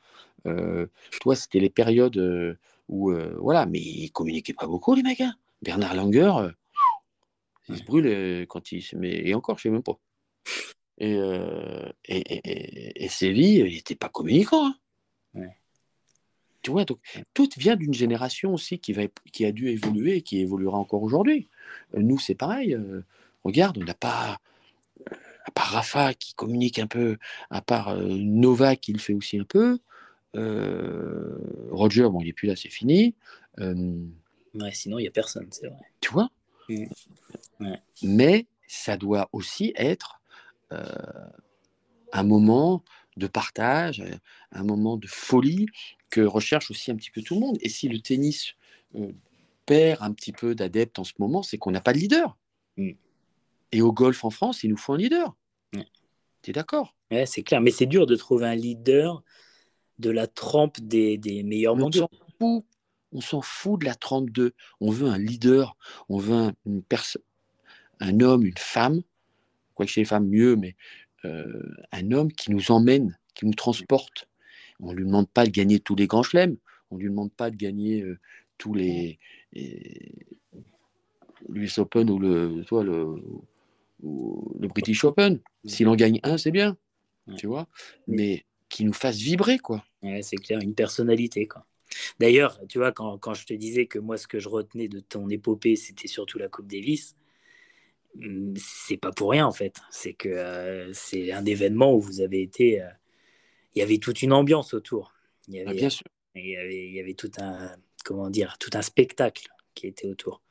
[0.46, 0.86] Euh,
[1.20, 2.56] toi, c'était les périodes
[2.88, 5.20] où, voilà, mais ils communiquaient pas beaucoup, les mecs.
[5.20, 5.34] Hein.
[5.60, 6.32] Bernard Langer,
[7.68, 9.28] il se brûle quand il se met.
[9.28, 9.98] Et encore, je sais même pas.
[11.00, 14.74] Et, euh, et, et, Séville, il n'était pas communicant.
[15.34, 15.46] Hein.
[16.62, 16.98] Tu vois, donc
[17.32, 21.02] tout vient d'une génération aussi qui, va, qui a dû évoluer et qui évoluera encore
[21.02, 21.48] aujourd'hui.
[21.94, 22.74] Euh, nous, c'est pareil.
[22.74, 23.02] Euh,
[23.44, 24.38] regarde, on n'a pas,
[25.50, 27.18] à part Rafa qui communique un peu,
[27.50, 29.78] à part Nova qui le fait aussi un peu,
[31.70, 33.14] Roger, bon, il n'est plus là, c'est fini.
[33.58, 35.78] Ouais, sinon, il n'y a personne, c'est vrai.
[36.00, 36.30] Tu vois?
[36.68, 36.86] Mmh.
[38.02, 40.20] Mais ça doit aussi être
[40.72, 40.84] euh,
[42.12, 42.84] un moment
[43.16, 44.02] de partage,
[44.52, 45.66] un moment de folie
[46.10, 47.58] que recherche aussi un petit peu tout le monde.
[47.60, 48.54] Et si le tennis
[48.94, 49.12] euh,
[49.66, 52.36] perd un petit peu d'adeptes en ce moment, c'est qu'on n'a pas de leader.
[52.76, 52.92] Mm.
[53.72, 55.34] Et au golf en France, il nous faut un leader.
[56.42, 56.94] Tu es d'accord?
[57.10, 59.22] Ouais, C'est clair, mais c'est dur de trouver un leader
[59.98, 62.08] de la trempe des, des meilleurs mondiaux.
[63.12, 64.54] On s'en fout de la trempe de.
[64.80, 65.76] On veut un leader,
[66.08, 66.82] on veut un, une
[67.98, 69.02] un homme, une femme
[69.76, 70.76] que chez les femmes mieux, mais
[71.24, 74.28] euh, un homme qui nous emmène, qui nous transporte.
[74.78, 76.56] On ne lui demande pas de gagner tous les grands chelems,
[76.90, 78.18] on ne lui demande pas de gagner euh,
[78.58, 79.18] tous les,
[81.48, 83.16] l'US Open ou le, toi, le,
[84.02, 85.40] le British Open.
[85.64, 86.76] S'il en gagne un, c'est bien,
[87.36, 87.68] tu vois,
[88.06, 89.84] mais qui nous fasse vibrer, quoi.
[90.22, 91.66] c'est clair, une personnalité, quoi.
[92.20, 95.00] D'ailleurs, tu vois, quand, quand, je te disais que moi, ce que je retenais de
[95.00, 97.16] ton épopée, c'était surtout la Coupe Davis,
[98.16, 99.76] Mmh, c'est pas pour rien en fait.
[99.90, 102.82] C'est que euh, c'est un événement où vous avez été.
[102.82, 102.88] Euh,
[103.74, 105.14] il y avait toute une ambiance autour.
[105.48, 106.06] Il y ah, avait, bien sûr.
[106.34, 110.08] Il y, avait, il y avait tout un comment dire tout un spectacle qui était
[110.08, 110.42] autour.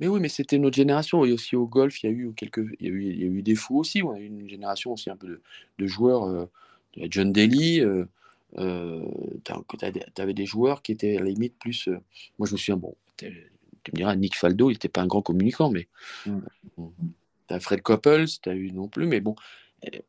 [0.00, 1.24] Mais oui, mais c'était notre génération.
[1.24, 3.24] Et aussi au golf, il y a eu quelques, il y a eu, il y
[3.24, 4.02] a eu des fous aussi.
[4.02, 5.42] On a eu une génération aussi un peu de,
[5.78, 6.24] de joueurs.
[6.24, 6.46] Euh,
[7.10, 7.80] John Daly.
[7.80, 8.04] Euh,
[9.44, 11.88] tu avais des joueurs qui étaient à la limite plus.
[12.38, 15.22] moi, je me souviens, bon, tu me diras, Nick Faldo, il n'était pas un grand
[15.22, 15.88] communicant, mais
[16.26, 16.40] mm.
[17.48, 19.34] tu as Fred Coppels, tu as eu non plus, mais bon,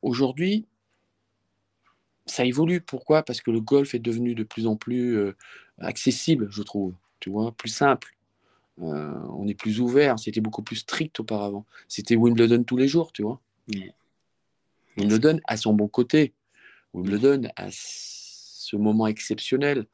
[0.02, 0.66] aujourd'hui,
[2.26, 2.82] ça évolue.
[2.82, 3.24] Pourquoi?
[3.24, 5.36] Parce que le golf est devenu de plus en plus euh,
[5.80, 8.16] accessible, je trouve, tu vois, plus simple.
[8.80, 11.66] Euh, on est plus ouvert, c'était beaucoup plus strict auparavant.
[11.88, 13.42] C'était Wimbledon tous les jours, tu vois.
[14.98, 16.34] Wimbledon a son bon côté.
[16.94, 19.86] Wimbledon a ce moment exceptionnel.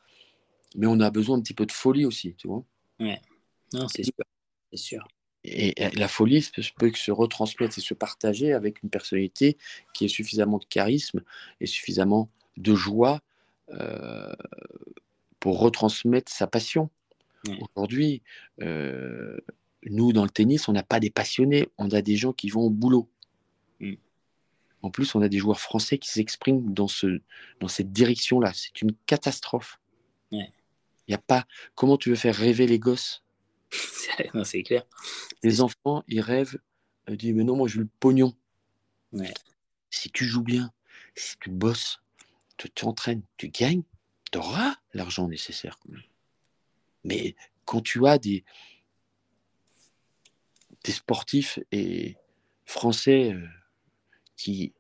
[0.76, 2.64] Mais on a besoin un petit peu de folie aussi, tu vois.
[3.74, 4.04] Non, c'est
[4.74, 5.08] sûr.
[5.46, 9.58] Et la folie peut se retransmettre et se partager avec une personnalité
[9.94, 11.22] qui a suffisamment de charisme
[11.60, 13.22] et suffisamment de joie
[13.70, 14.34] euh,
[15.40, 16.90] pour retransmettre sa passion.
[17.76, 18.22] Aujourd'hui,
[18.62, 19.38] euh,
[19.86, 22.62] nous, dans le tennis, on n'a pas des passionnés, on a des gens qui vont
[22.62, 23.10] au boulot.
[23.80, 23.96] Mm.
[24.82, 27.22] En plus, on a des joueurs français qui s'expriment dans, ce,
[27.60, 28.52] dans cette direction-là.
[28.54, 29.80] C'est une catastrophe.
[31.08, 31.46] Il a pas.
[31.76, 33.24] Comment tu veux faire rêver les gosses?
[34.44, 34.84] C'est clair.
[35.44, 36.58] Les enfants, ils rêvent,
[37.10, 38.34] ils disent Mais non, moi, je veux le pognon.
[39.90, 40.72] Si tu joues bien,
[41.16, 42.02] si tu bosses,
[42.58, 43.84] tu t'entraînes, tu gagnes,
[44.32, 45.78] tu auras l'argent nécessaire.
[47.04, 47.36] Mais
[47.66, 48.44] quand tu as des,
[50.84, 52.16] des sportifs et
[52.66, 53.46] français euh,
[54.38, 54.74] qui,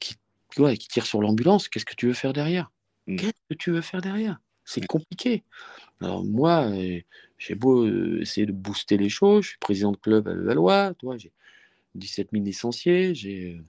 [0.00, 0.16] qui,
[0.50, 2.70] qui tirent sur l'ambulance, qu'est-ce que tu veux faire derrière?
[3.06, 3.16] Mmh.
[3.16, 4.40] Qu'est-ce que tu veux faire derrière?
[4.64, 5.44] C'est compliqué.
[6.00, 7.00] Alors moi, euh,
[7.38, 10.94] j'ai beau euh, essayer de booster les choses, je suis président de club à Levallois,
[11.16, 11.32] j'ai
[11.94, 13.60] 17 000 licenciés, j'ai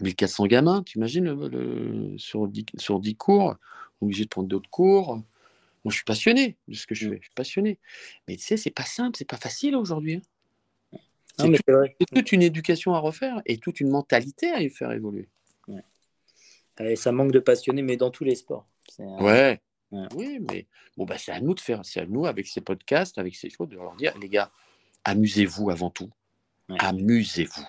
[0.00, 3.56] 1400 gamins, tu imagines, le, sur, 10, sur 10 cours,
[4.00, 5.22] obligé de prendre d'autres cours.
[5.84, 7.10] Moi, je suis passionné de ce que je mmh.
[7.12, 7.78] fais, je suis passionné.
[8.26, 10.14] Mais tu sais, c'est pas simple, c'est pas facile aujourd'hui.
[10.14, 10.22] Hein.
[11.38, 15.28] C'est toute une éducation à refaire et toute une mentalité à y faire évoluer.
[15.68, 16.96] Ouais.
[16.96, 18.66] ça manque de passionnés, mais dans tous les sports.
[18.98, 19.60] Ouais.
[20.14, 20.66] Oui, mais
[20.96, 23.50] bon, bah, c'est à nous de faire, c'est à nous avec ces podcasts, avec ces
[23.50, 24.50] choses, de leur dire, les gars,
[25.04, 26.10] amusez-vous avant tout.
[26.68, 27.66] Amusez-vous.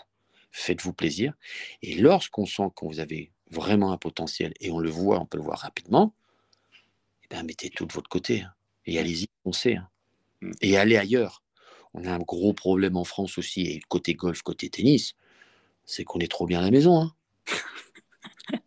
[0.51, 1.33] Faites-vous plaisir.
[1.81, 5.37] Et lorsqu'on sent que vous avez vraiment un potentiel, et on le voit, on peut
[5.37, 6.13] le voir rapidement,
[7.25, 8.41] eh ben, mettez tout de votre côté.
[8.41, 8.53] Hein,
[8.85, 9.75] et allez-y, foncez.
[9.75, 9.89] Hein.
[10.41, 10.51] Mmh.
[10.61, 11.43] Et allez ailleurs.
[11.93, 15.15] On a un gros problème en France aussi, et côté golf, côté tennis,
[15.85, 17.01] c'est qu'on est trop bien à la maison.
[17.01, 17.13] Hein.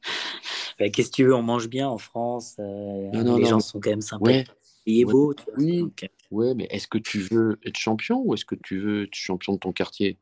[0.78, 2.54] Bah, qu'est-ce que tu veux, on mange bien en France.
[2.60, 4.30] Euh, les gens sont quand même sympas.
[4.30, 4.44] Ouais.
[4.86, 5.34] Il est beau.
[5.56, 5.84] oui,
[6.30, 9.54] ouais, mais est-ce que tu veux être champion ou est-ce que tu veux être champion
[9.54, 10.18] de ton quartier?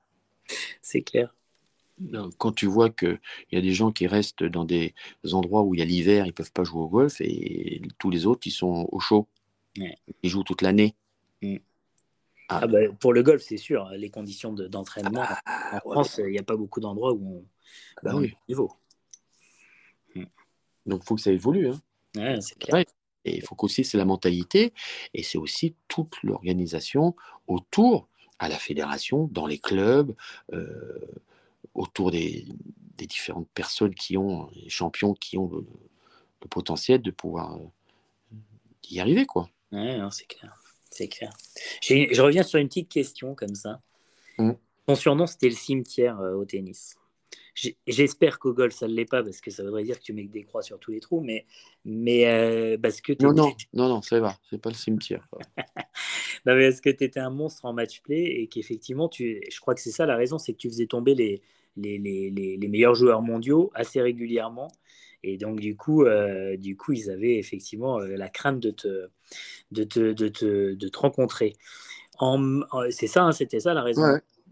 [0.80, 1.34] C'est clair
[2.38, 3.18] quand tu vois qu'il
[3.52, 4.94] y a des gens qui restent dans des
[5.32, 8.10] endroits où il y a l'hiver, ils ne peuvent pas jouer au golf, et tous
[8.10, 9.28] les autres, ils sont au chaud.
[10.22, 10.94] Ils jouent toute l'année.
[11.42, 11.56] Mm.
[12.48, 12.60] Ah.
[12.62, 15.24] ah bah, pour le golf, c'est sûr, les conditions d'entraînement.
[15.24, 17.44] Ah bah, en France, il n'y a pas beaucoup d'endroits où on,
[18.02, 18.34] bah, oui.
[18.48, 18.72] niveau.
[20.14, 20.24] Mm.
[20.86, 21.68] Donc, il faut que ça évolue.
[22.18, 22.38] Hein.
[23.24, 24.72] Et il faut qu'aussi, c'est la mentalité,
[25.12, 27.16] et c'est aussi toute l'organisation
[27.48, 30.14] autour, à la fédération, dans les clubs.
[30.52, 31.00] Euh,
[31.76, 32.46] autour des,
[32.98, 35.66] différentes personnes qui ont, les champions qui ont le,
[36.48, 38.36] potentiel de pouvoir euh,
[38.88, 39.26] y arriver.
[39.26, 39.50] quoi.
[39.72, 40.62] Ouais, c'est clair.
[40.90, 41.32] C'est clair.
[41.82, 43.80] Je reviens sur une petite question comme ça.
[44.38, 44.52] Mmh.
[44.86, 46.94] Ton surnom, c'était le cimetière euh, au tennis.
[47.86, 50.24] J'espère qu'au golf, ça ne l'est pas, parce que ça voudrait dire que tu mets
[50.24, 51.46] des croix sur tous les trous, mais,
[51.86, 53.14] mais euh, parce que...
[53.20, 55.26] Non, non, non, non, ça va, c'est pas le cimetière.
[56.46, 59.42] non, mais parce que tu étais un monstre en match play et qu'effectivement, tu...
[59.50, 61.42] je crois que c'est ça la raison, c'est que tu faisais tomber les,
[61.76, 64.68] les, les, les, meilleurs joueurs mondiaux assez régulièrement.
[65.22, 69.08] Et donc, du coup, euh, du coup ils avaient effectivement euh, la crainte de te,
[69.72, 71.54] de te, de te, de te rencontrer.
[72.18, 72.60] En,
[72.90, 74.02] c'est ça, hein, c'était ça la raison.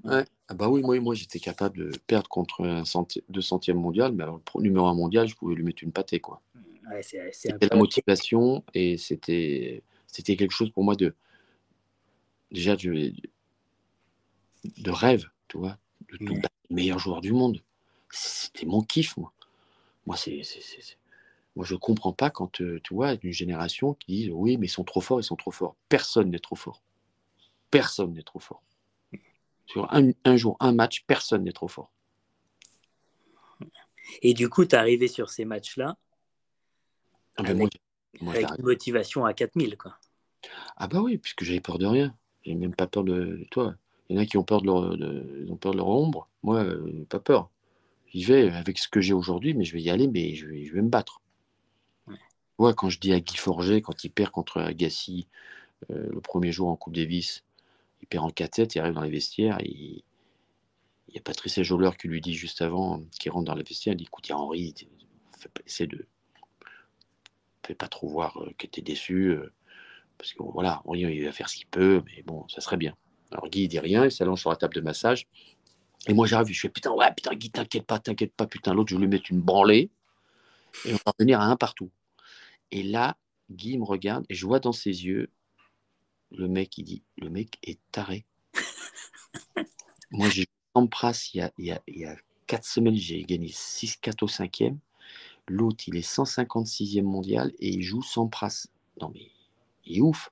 [0.05, 3.79] Ouais, Ah bah oui, moi, moi j'étais capable de perdre contre un centi deux centièmes
[3.79, 6.20] mondial, mais alors le numéro un mondial, je pouvais lui mettre une pâtée.
[6.20, 6.43] quoi.
[6.91, 11.14] Ouais, c'était la motivation et c'était, c'était quelque chose pour moi de
[12.51, 13.12] déjà de,
[14.79, 15.79] de rêve, tu vois,
[16.19, 16.41] de tout
[16.71, 17.62] meilleur joueur du monde.
[18.11, 19.33] C'était mon kiff, moi.
[20.07, 20.43] Moi, c'est,
[21.57, 24.71] moi je comprends pas quand euh, tu vois une génération qui dit oui, mais ils
[24.71, 25.77] sont trop forts, ils sont trop forts.
[25.89, 26.83] Personne n'est trop fort.
[27.71, 28.62] Personne n'est trop fort.
[29.67, 31.91] Sur un, jour, un match, personne n'est trop fort.
[34.21, 35.97] Et du coup, tu es arrivé sur ces matchs-là
[37.37, 37.81] ah ben avec,
[38.59, 39.77] une motivation à 4000.
[39.77, 39.99] Quoi.
[40.77, 42.15] Ah bah oui, puisque j'avais peur de rien.
[42.43, 43.75] J'ai même pas peur de toi.
[44.09, 44.77] Il y en a qui ont peur de leur,
[45.51, 46.29] ont peur de leur ombre.
[46.43, 47.51] Moi, euh, pas peur.
[48.09, 50.65] J'y vais avec ce que j'ai aujourd'hui, mais je vais y aller, mais je vais,
[50.65, 51.21] je vais me battre.
[52.59, 52.73] Ouais.
[52.77, 55.27] quand je dis à Guy Forget, quand il perd contre Agassi
[55.91, 57.43] euh, le premier jour en Coupe Davis,
[58.03, 60.05] il perd en 4-7, il arrive dans les vestiaires, il,
[61.09, 63.95] il y a Patrice Joller qui lui dit juste avant, qui rentre dans les vestiaires,
[63.95, 64.75] il dit écoute, Henri,
[65.67, 66.07] essaie de.
[67.67, 69.37] Fais pas trop voir euh, que tu es déçu,
[70.19, 72.95] parce que voilà, Henri, il va faire ce qu'il peut, mais bon, ça serait bien.
[73.35, 75.26] Alors Guy, il dit rien, il s'allonge sur la table de massage.
[76.07, 78.91] Et moi, j'arrive, je fais putain, ouais, putain, Guy, t'inquiète pas, t'inquiète pas, putain, l'autre,
[78.91, 79.91] je vais lui mettre une branlée.
[80.85, 81.91] Et on va revenir à un partout.
[82.70, 83.16] Et là,
[83.51, 85.30] Guy me regarde et je vois dans ses yeux
[86.30, 88.24] le mec, il dit, le mec est taré.
[90.11, 92.16] moi, j'ai Sampras il y a, il y a, il y a
[92.47, 94.78] quatre semaines, j'ai gagné 6-4 au cinquième.
[95.47, 98.66] L'autre, il est 156e mondial et il joue Sampras.
[99.01, 99.30] Non, mais
[99.85, 100.30] il est ouf.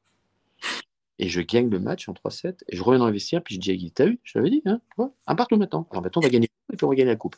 [1.19, 2.63] Et je gagne le match en 3-7.
[2.69, 4.51] Et je reviens dans le vestiaire, puis je dis à Guy, t'as vu, je t'avais
[4.51, 4.81] dit, hein,
[5.27, 5.87] un partout maintenant.
[5.91, 7.37] Alors maintenant, on va gagner et puis on va gagner la coupe.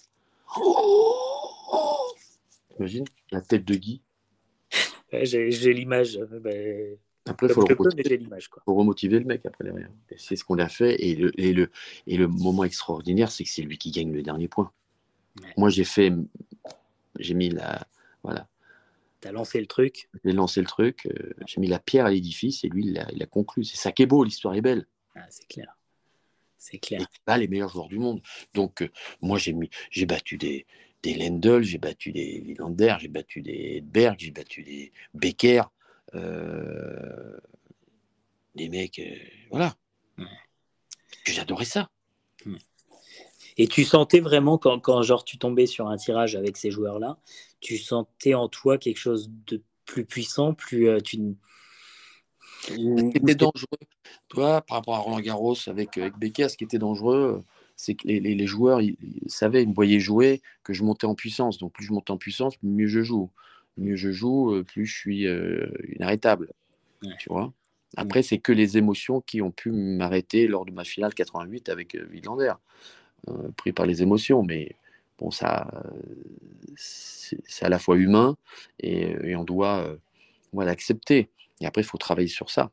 [2.78, 4.00] Imagine la tête de Guy.
[5.12, 6.16] J'ai l'image.
[6.16, 6.96] Euh, ben,
[7.26, 9.88] après, il faut, faut, remotiver le mec après derrière.
[10.16, 11.02] C'est ce qu'on a fait.
[11.02, 11.70] Et le, et le,
[12.06, 14.70] et le moment extraordinaire, c'est que c'est lui qui gagne le dernier point.
[15.56, 16.12] Moi, j'ai fait.
[17.18, 17.86] J'ai mis la.
[18.22, 18.48] Voilà.
[19.32, 20.08] Lancé le truc.
[20.24, 23.26] J'ai lancé le truc, euh, j'ai mis la pierre à l'édifice et lui, il a,
[23.26, 23.64] conclu.
[23.64, 24.86] C'est ça qui est beau, l'histoire est belle.
[25.14, 25.76] Ah, c'est clair.
[26.58, 27.00] C'est clair.
[27.00, 28.22] Et pas les meilleurs joueurs du monde.
[28.54, 28.88] Donc, euh,
[29.20, 30.66] moi, j'ai mis, j'ai battu des,
[31.02, 35.62] des Lendl, j'ai battu des Villander, j'ai battu des Berg, j'ai battu des Becker.
[36.14, 37.38] Euh,
[38.54, 39.00] des mecs,
[39.50, 39.74] voilà.
[41.26, 41.90] J'adorais ça.
[43.56, 47.18] Et tu sentais vraiment, quand, quand, genre tu tombais sur un tirage avec ces joueurs-là,
[47.64, 50.88] tu sentais en toi quelque chose de plus puissant, plus.
[50.88, 51.18] Euh, tu...
[52.62, 53.78] Ce qui était dangereux,
[54.28, 57.42] toi, par rapport à Roland Garros avec, avec Becker, ce qui était dangereux,
[57.76, 58.96] c'est que les, les, joueurs ils,
[59.26, 61.58] savaient, ils me voyaient jouer, que je montais en puissance.
[61.58, 63.30] Donc plus je monte en puissance, mieux je joue.
[63.76, 66.52] Mieux je joue, euh, plus je suis euh, inarrêtable.
[67.18, 67.52] Tu vois?
[67.96, 71.94] Après, c'est que les émotions qui ont pu m'arrêter lors de ma finale 88 avec
[71.94, 72.08] euh,
[73.28, 74.42] euh, pris par les émotions.
[74.42, 74.74] Mais
[75.18, 75.70] bon, ça,
[76.76, 78.36] c'est à la fois humain
[78.80, 79.96] et, on doit
[80.52, 81.30] voilà, l'accepter.
[81.60, 82.70] Et après, il faut travailler sur ça.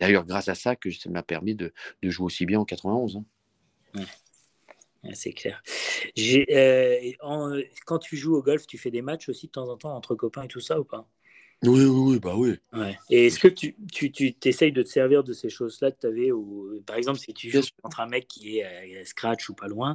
[0.00, 1.72] D'ailleurs, grâce à ça, que ça m'a permis de,
[2.02, 3.22] de, jouer aussi bien en 91.
[3.94, 4.04] Hein.
[5.14, 5.62] c'est clair.
[6.18, 7.12] Euh,
[7.84, 10.14] quand tu joues au golf, tu fais des matchs aussi de temps en temps entre
[10.14, 11.08] copains et tout ça ou pas?
[11.64, 12.56] Oui, oui, oui, bah oui.
[13.10, 16.06] Et est-ce que tu, tu, tu t'essayes de te servir de ces choses-là que tu
[16.06, 19.54] avais ou, Par exemple, si tu joues contre un mec qui est à scratch ou
[19.54, 19.92] pas loin,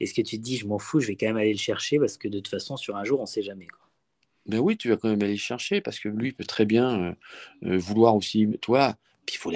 [0.00, 1.98] est-ce que tu te dis, je m'en fous, je vais quand même aller le chercher
[1.98, 3.66] parce que de toute façon, sur un jour, on ne sait jamais.
[3.66, 3.90] Quoi.
[4.46, 6.64] Ben oui, tu vas quand même aller le chercher parce que lui il peut très
[6.64, 7.14] bien euh,
[7.64, 8.96] euh, vouloir aussi, toi,
[9.26, 9.52] puis il faut.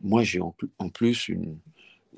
[0.00, 0.52] Moi, j'ai en,
[0.90, 1.58] plus une,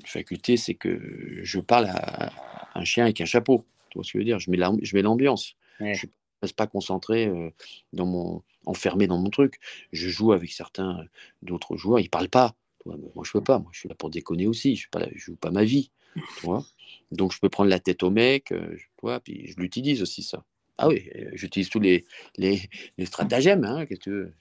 [0.05, 2.31] faculté, c'est que je parle à,
[2.75, 3.65] un chien avec un chapeau.
[3.89, 4.39] Tu vois ce que je veux dire?
[4.39, 5.55] Je mets l'ambiance.
[5.79, 6.11] Je ne
[6.43, 7.49] reste pas concentré euh,
[7.93, 9.59] dans mon, enfermé dans mon truc.
[9.91, 11.05] Je joue avec certains
[11.41, 12.55] d'autres joueurs, ils parlent pas.
[12.85, 13.57] moi, je peux pas.
[13.57, 14.75] Moi, je suis là pour déconner aussi.
[14.75, 15.89] Je ne joue pas ma vie.
[16.15, 16.65] Tu vois?
[17.11, 18.45] Donc, je peux prendre la tête au mec.
[18.45, 20.43] tu vois, puis je l'utilise aussi ça.
[20.77, 22.05] Ah oui, j'utilise tous les,
[22.37, 22.61] les,
[22.97, 23.63] les stratagèmes.
[23.65, 24.33] Hein, que tu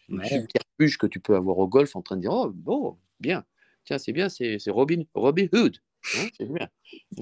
[0.99, 3.45] que tu peux avoir au golf en train de dire Oh, bon, bien.
[3.85, 5.77] Tiens, c'est bien, c'est Robin, Robin Hood.
[6.17, 6.69] Hein, c'est bien.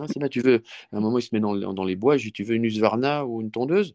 [0.07, 0.29] c'est bien.
[0.29, 0.62] Tu veux,
[0.93, 2.16] à un moment, il se met dans, dans les bois.
[2.16, 3.95] Je tu veux une Husqvarna ou une tondeuse?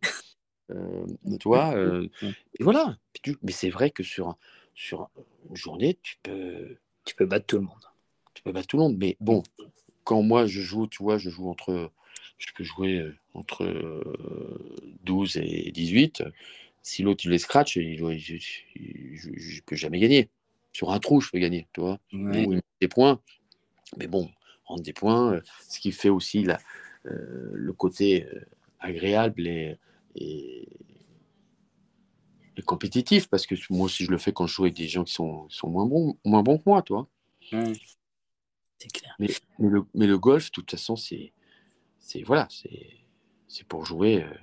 [0.71, 1.05] Euh,
[1.39, 2.97] Toi, euh, et voilà.
[3.41, 4.37] mais c'est vrai que sur,
[4.73, 5.09] sur
[5.49, 6.77] une journée, tu peux.
[7.05, 7.83] Tu peux battre tout le monde.
[8.33, 8.97] Tu peux battre tout le monde.
[8.97, 9.43] Mais bon,
[10.03, 11.91] quand moi je joue, tu vois, je joue entre
[12.37, 13.65] je peux jouer entre
[15.03, 16.23] 12 euh, et 18.
[16.81, 20.29] Si l'autre il les scratch, je ne peux jamais gagner.
[20.73, 21.99] Sur un trou, je peux gagner, tu vois.
[22.81, 23.21] des points.
[23.97, 24.29] Mais bon,
[24.65, 25.39] rendre des points,
[25.69, 26.59] ce qui fait aussi la,
[27.03, 28.27] le côté
[28.79, 29.77] agréable et,
[30.15, 30.67] et,
[32.65, 35.13] compétitif, parce que moi aussi je le fais quand je joue avec des gens qui
[35.13, 37.07] sont, sont moins, bons, moins bons que moi, toi.
[38.83, 39.15] C'est clair.
[39.17, 39.29] Mais,
[39.59, 41.31] le, mais, le, golf, de toute façon, c'est
[41.99, 42.49] c'est voilà,
[43.47, 44.33] c'est pour jouer euh,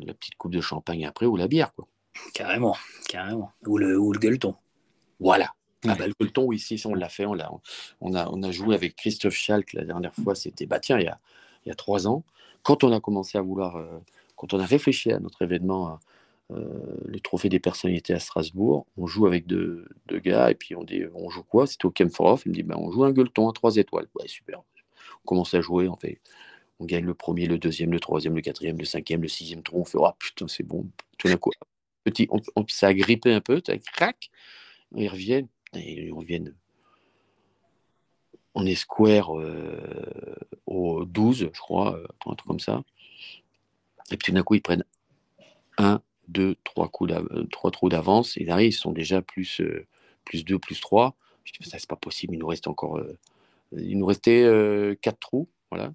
[0.00, 1.86] la petite coupe de champagne après ou la bière quoi.
[2.32, 2.74] Carrément,
[3.08, 3.52] carrément.
[3.66, 4.56] Ou le, ou le gueuleton.
[5.20, 5.52] Voilà.
[5.86, 7.50] Ah bah, le gueuleton, ici, on l'a fait, on a,
[8.00, 11.04] on, a, on a joué avec Christophe Schalk la dernière fois, c'était, bah tiens, il
[11.04, 11.20] y, a,
[11.64, 12.24] il y a trois ans.
[12.62, 13.98] Quand on a commencé à vouloir, euh,
[14.34, 15.96] quand on a réfléchi à notre événement, euh,
[16.50, 21.02] le trophée des personnalités à Strasbourg, on joue avec deux, gars, et puis on dit,
[21.14, 21.66] on joue quoi?
[21.66, 24.06] C'était au Kempforof, il me dit, bah, on joue un gueuleton à trois étoiles.
[24.14, 24.62] Ouais, super.
[25.24, 26.20] On commence à jouer, on fait,
[26.78, 29.80] on gagne le premier, le deuxième, le troisième, le quatrième, le cinquième, le sixième trou.
[29.80, 30.88] On fait oh putain, c'est bon.
[31.18, 31.50] Tout d'un coup,
[32.04, 33.60] petit, on, ça a grippé un peu,
[33.92, 34.30] crac.
[34.94, 36.54] Ils reviennent, ils reviennent.
[38.54, 40.36] On est square euh,
[40.66, 42.82] au 12, je crois, euh, un truc comme ça.
[44.10, 44.84] Et puis tout d'un coup, ils prennent
[45.78, 47.12] un, deux, trois, coups
[47.50, 48.36] trois trous d'avance.
[48.36, 49.86] Et derrière, ils sont déjà plus, euh,
[50.24, 51.14] plus deux, plus trois.
[51.44, 53.00] Je dis, ça, c'est pas possible, il nous reste encore.
[53.72, 54.44] il nous restait
[55.00, 55.48] quatre trous.
[55.70, 55.92] Voilà.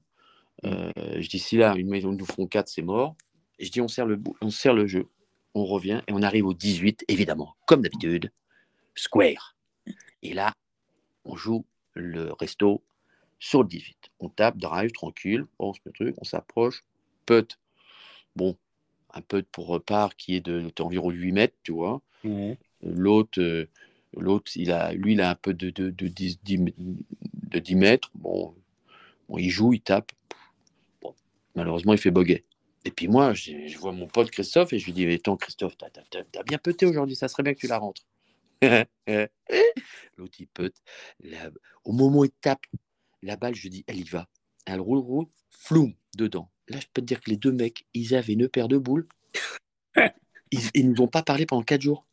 [0.66, 3.16] Euh, je dis si là, une maison nous font 4, c'est mort.
[3.60, 5.08] Et je dis on serre, le, on serre le jeu.
[5.54, 8.32] On revient et on arrive au 18, évidemment, comme d'habitude,
[8.96, 9.56] square.
[10.24, 10.54] Et là,
[11.26, 12.82] on joue le resto
[13.40, 14.12] sur le 18.
[14.20, 16.84] On tape, drive, tranquille, on se met truc, on s'approche,
[17.26, 17.60] putt.
[18.36, 18.56] Bon,
[19.14, 22.02] un putt pour repart qui est de, environ 8 mètres, tu vois.
[22.84, 23.66] L'autre, euh,
[24.18, 28.12] l'autre, il a, lui, il a un peu de, de, de, 10, de 10 mètres.
[28.16, 28.56] Bon,
[29.30, 30.12] bon, il joue, il tape.
[31.56, 32.46] Malheureusement, il fait boguet.
[32.86, 35.78] Et puis moi, je, vois mon pote Christophe et je lui dis, mais attends Christophe,
[35.78, 35.88] t'as
[36.38, 38.02] as, bien pété aujourd'hui, ça serait bien que tu la rentres.
[40.18, 40.72] L'autre, il peut.
[41.84, 42.66] Au moment où il tape
[43.22, 44.28] la balle, je lui dis, elle y va.
[44.66, 46.50] Elle roule, roule, floum, dedans.
[46.68, 49.08] Là, je peux te dire que les deux mecs, ils avaient une paire de boules.
[50.52, 52.06] Ils ne nous ont pas parlé pendant quatre jours.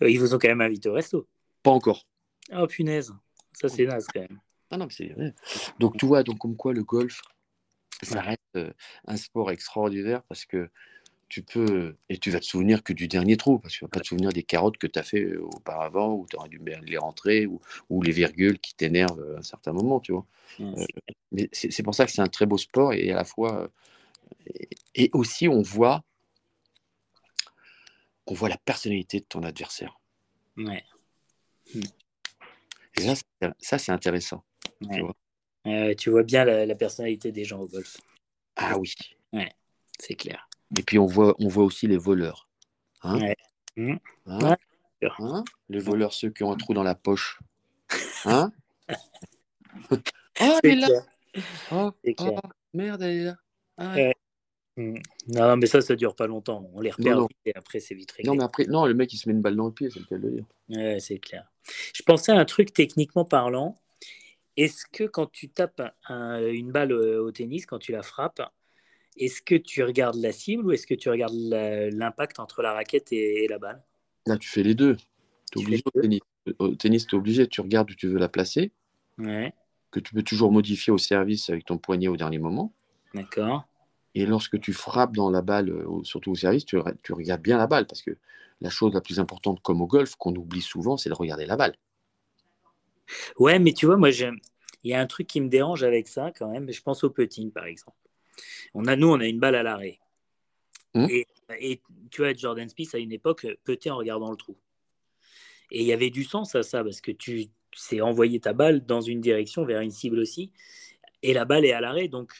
[0.00, 1.28] Ils vous ont quand même invité au resto.
[1.62, 2.06] Pas encore.
[2.52, 3.12] Oh punaise,
[3.52, 4.40] ça c'est naze quand même.
[4.70, 5.34] Ah non, mais
[5.78, 7.22] donc tu vois, donc comme quoi le golf,
[8.02, 8.58] ça reste
[9.06, 10.68] un sport extraordinaire parce que
[11.30, 13.88] tu peux, et tu vas te souvenir que du dernier trou, parce que tu vas
[13.88, 16.98] pas te souvenir des carottes que tu as fait auparavant, ou tu aurais dû les
[16.98, 20.26] rentrer, ou, ou les virgules qui t'énervent à un certain moment, tu vois.
[20.58, 20.74] Mmh,
[21.30, 23.70] mais c'est pour ça que c'est un très beau sport, et à la fois,
[24.96, 26.02] et, aussi, on voit,
[28.26, 30.00] on voit la personnalité de ton adversaire.
[30.56, 30.82] Ouais.
[32.96, 33.14] Et
[33.60, 34.44] ça, c'est intéressant.
[34.92, 36.22] Tu, vois.
[36.24, 37.98] bien la, personnalité des gens au golf.
[38.56, 38.92] Ah oui.
[39.32, 39.52] Ouais,
[39.98, 40.49] c'est clair.
[40.78, 42.48] Et puis on voit, on voit aussi les voleurs.
[43.02, 43.36] Hein ouais.
[43.76, 43.96] Mmh.
[44.26, 44.56] Hein?
[45.18, 45.44] Hein?
[45.68, 47.40] Les voleurs, ceux qui ont un trou dans la poche.
[48.24, 48.52] Hein?
[49.90, 50.88] Oh, elle est là.
[51.70, 52.38] Oh, oh,
[52.74, 53.36] merde, elle est là.
[53.76, 53.96] Ah
[54.76, 54.94] mmh.
[55.28, 56.70] Non, mais ça, ça dure pas longtemps.
[56.74, 58.28] On les repère vite et après, c'est vite réglé.
[58.28, 60.00] Non, mais après, non, le mec, il se met une balle dans le pied, c'est
[60.00, 60.44] le cas de le dire.
[60.70, 61.50] Ouais, c'est clair.
[61.94, 63.76] Je pensais à un truc techniquement parlant.
[64.56, 68.42] Est-ce que quand tu tapes une balle au, tennis, quand tu la frappes,
[69.16, 73.12] est-ce que tu regardes la cible ou est-ce que tu regardes l'impact entre la raquette
[73.12, 73.82] et, la balle?
[74.26, 74.96] Là, tu fais les deux.
[75.56, 76.20] obligé au tennis.
[76.58, 78.72] Au tennis, tu es obligé, tu regardes où tu veux la placer.
[79.18, 79.52] Ouais.
[79.90, 82.72] Que tu peux toujours modifier au service avec ton poignet au dernier moment.
[83.14, 83.66] D'accord.
[84.14, 87.66] Et lorsque tu frappes dans la balle, surtout au service, tu, tu, regardes bien la
[87.66, 88.16] balle parce que
[88.60, 91.56] la chose la plus importante, comme au golf, qu'on oublie souvent, c'est de regarder la
[91.56, 91.76] balle.
[93.38, 96.30] Ouais, mais tu vois, moi, il y a un truc qui me dérange avec ça
[96.32, 96.70] quand même.
[96.70, 97.96] Je pense au putting, par exemple.
[98.74, 99.98] On a, nous, on a une balle à l'arrêt.
[100.94, 101.06] Mmh.
[101.60, 101.80] Et,
[102.10, 104.56] tu vois, Jordan Spieth, à une époque, putait en regardant le trou.
[105.70, 108.84] Et il y avait du sens à ça, parce que tu sais envoyer ta balle
[108.84, 110.52] dans une direction vers une cible aussi.
[111.22, 112.32] Et la balle est à l'arrêt, donc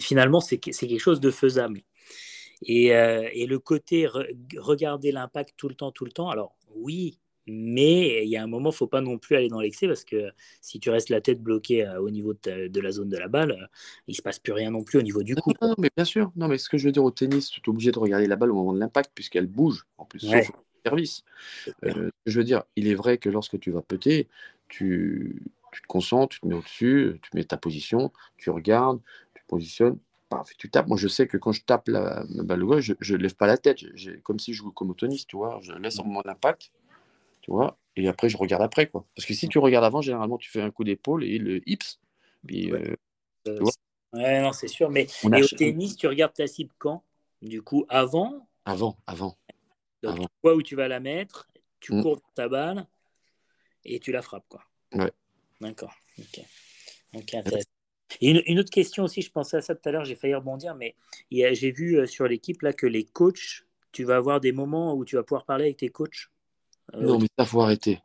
[0.00, 1.80] finalement, c'est quelque chose de faisable.
[2.62, 4.06] Et, euh, le côté
[4.56, 8.46] regarder l'impact tout le temps, tout le temps, alors oui, mais il y a un
[8.46, 10.30] moment, il ne faut pas non plus aller dans l'excès parce que
[10.60, 13.52] si tu restes la tête bloquée euh, au niveau de, la zone de la balle,
[13.52, 13.66] euh,
[14.08, 15.52] il ne se passe plus rien non plus au niveau du coup.
[15.62, 16.32] Non, mais bien sûr.
[16.36, 18.36] Non, mais ce que je veux dire au tennis, tu es obligé de regarder la
[18.36, 20.20] balle au moment de l'impact puisqu'elle bouge en plus.
[20.20, 20.50] Sauf
[20.84, 21.24] service.
[21.84, 24.28] Euh, je veux dire, il est vrai que lorsque tu vas péter,
[24.68, 25.42] tu,
[25.72, 29.00] tu te concentres, tu te mets au-dessus, tu mets ta position, tu regardes,
[29.34, 29.98] tu positionnes,
[30.58, 30.88] tu tapes.
[30.88, 33.58] Moi, je sais que quand je tape la, balle gauche, je ne lève pas la
[33.58, 33.80] tête,
[34.22, 35.58] comme si je jouais comme au tennis, tu vois.
[35.62, 36.70] Je laisse en moment d'impact
[37.46, 39.06] tu vois, et après je regarde après, quoi.
[39.14, 42.00] Parce que si tu regardes avant, généralement tu fais un coup d'épaule et le hips.
[42.44, 42.96] Puis, ouais.
[43.46, 43.60] Euh,
[44.12, 44.90] ouais, non, c'est sûr.
[44.90, 47.04] Mais et au tennis, tu regardes ta cible quand?
[47.40, 48.48] Du coup, avant?
[48.64, 49.36] Avant, avant.
[50.02, 52.02] Donc, tu vois où tu vas la mettre, tu mm.
[52.02, 52.86] cours ta balle
[53.84, 54.64] et tu la frappes, quoi.
[54.92, 55.12] Ouais.
[55.60, 55.94] D'accord.
[56.18, 56.40] Ok.
[57.14, 57.70] Ok, intéressant.
[58.20, 60.74] Et une, autre question aussi, je pensais à ça tout à l'heure, j'ai failli rebondir,
[60.74, 60.96] mais
[61.30, 65.04] j'ai vu euh, sur l'équipe là que les coachs, tu vas avoir des moments où
[65.04, 66.28] tu vas pouvoir parler avec tes coachs?
[66.94, 68.00] Euh, non, mais ça, faut arrêter.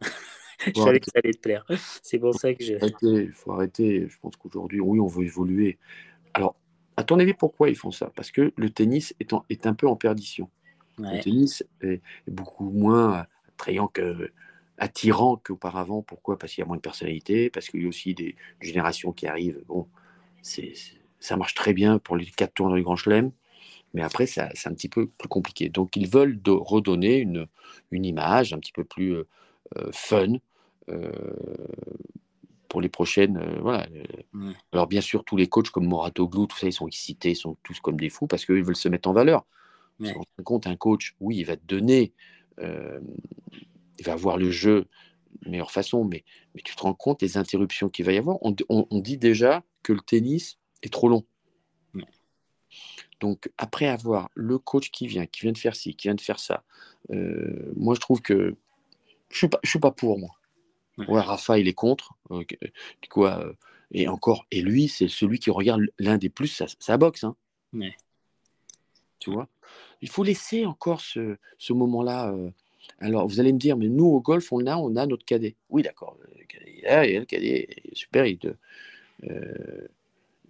[0.66, 1.66] je savais que ça allait te plaire.
[2.02, 2.74] C'est pour ça que je.
[3.02, 4.08] Il faut arrêter.
[4.08, 5.78] Je pense qu'aujourd'hui, oui, on veut évoluer.
[6.32, 6.56] Alors,
[6.96, 8.10] à ton avis, pourquoi ils font ça?
[8.14, 10.48] Parce que le tennis est, est un peu en perdition.
[10.98, 14.30] Le tennis est, beaucoup moins attrayant que
[14.78, 16.02] attirant qu'auparavant.
[16.02, 16.38] Pourquoi?
[16.38, 19.26] Parce qu'il y a moins de personnalité, parce qu'il y a aussi des générations qui
[19.26, 19.62] arrivent.
[19.66, 19.88] Bon,
[20.42, 20.72] c'est,
[21.20, 23.32] ça marche très bien pour les quatre tours dans les grands chelems.
[23.94, 25.68] Mais après, c'est un petit peu plus compliqué.
[25.68, 27.46] Donc, ils veulent redonner une,
[27.92, 29.28] une, image un petit peu plus euh,
[29.76, 30.34] euh, fun
[30.88, 31.12] euh,
[32.68, 33.40] pour les prochaines.
[33.60, 33.86] voilà.
[34.72, 37.56] Alors, bien sûr, tous les coachs comme Moratoglou, tout ça, ils sont excités, ils sont
[37.62, 39.46] tous comme des fous parce qu'ils veulent se mettre en valeur.
[40.00, 40.12] Ouais.
[40.42, 42.12] compte, un coach, oui, il va te donner,
[42.58, 44.88] il va voir le jeu
[45.42, 46.24] de meilleure façon, mais,
[46.54, 48.38] mais tu te rends compte des interruptions qu'il va y avoir.
[48.42, 51.24] On, on, dit déjà que le tennis est trop long.
[53.24, 56.20] Donc, après avoir le coach qui vient, qui vient de faire ci, qui vient de
[56.20, 56.62] faire ça,
[57.10, 58.54] euh, moi, je trouve que
[59.30, 60.28] je ne suis, suis, pas pour, moi.
[60.98, 61.22] Ouais.
[61.22, 62.12] Rafa, il est contre.
[63.08, 63.54] quoi, euh,
[63.92, 67.24] et encore, et lui, c'est celui qui regarde l'un des plus sa, boxe.
[67.24, 67.34] Hein.
[69.20, 69.48] Tu vois?
[70.02, 72.30] Il faut laisser encore ce, ce moment-là.
[72.30, 72.50] Euh.
[72.98, 75.56] Alors, vous allez me dire, mais nous, au golf, on a, on a notre cadet.
[75.70, 76.18] Oui, d'accord.
[76.36, 78.48] Le cadet, le cadet, super, il te,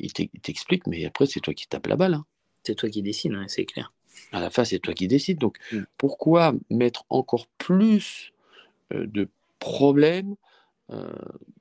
[0.00, 0.12] il
[0.42, 2.14] t'explique, mais après, c'est toi qui tapes la balle.
[2.14, 2.26] Hein.
[2.64, 3.92] C'est toi qui décides, hein, c'est clair.
[4.32, 5.38] À la fin, c'est toi qui décides.
[5.38, 5.82] Donc, mm.
[5.98, 8.32] pourquoi mettre encore plus
[8.92, 10.34] euh, de problèmes
[10.90, 11.12] euh,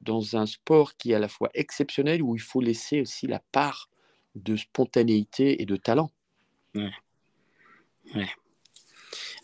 [0.02, 3.40] dans un sport qui est à la fois exceptionnel, où il faut laisser aussi la
[3.52, 3.90] part
[4.36, 6.12] de spontanéité et de talent?
[6.74, 6.92] Ouais.
[8.16, 8.30] ouais.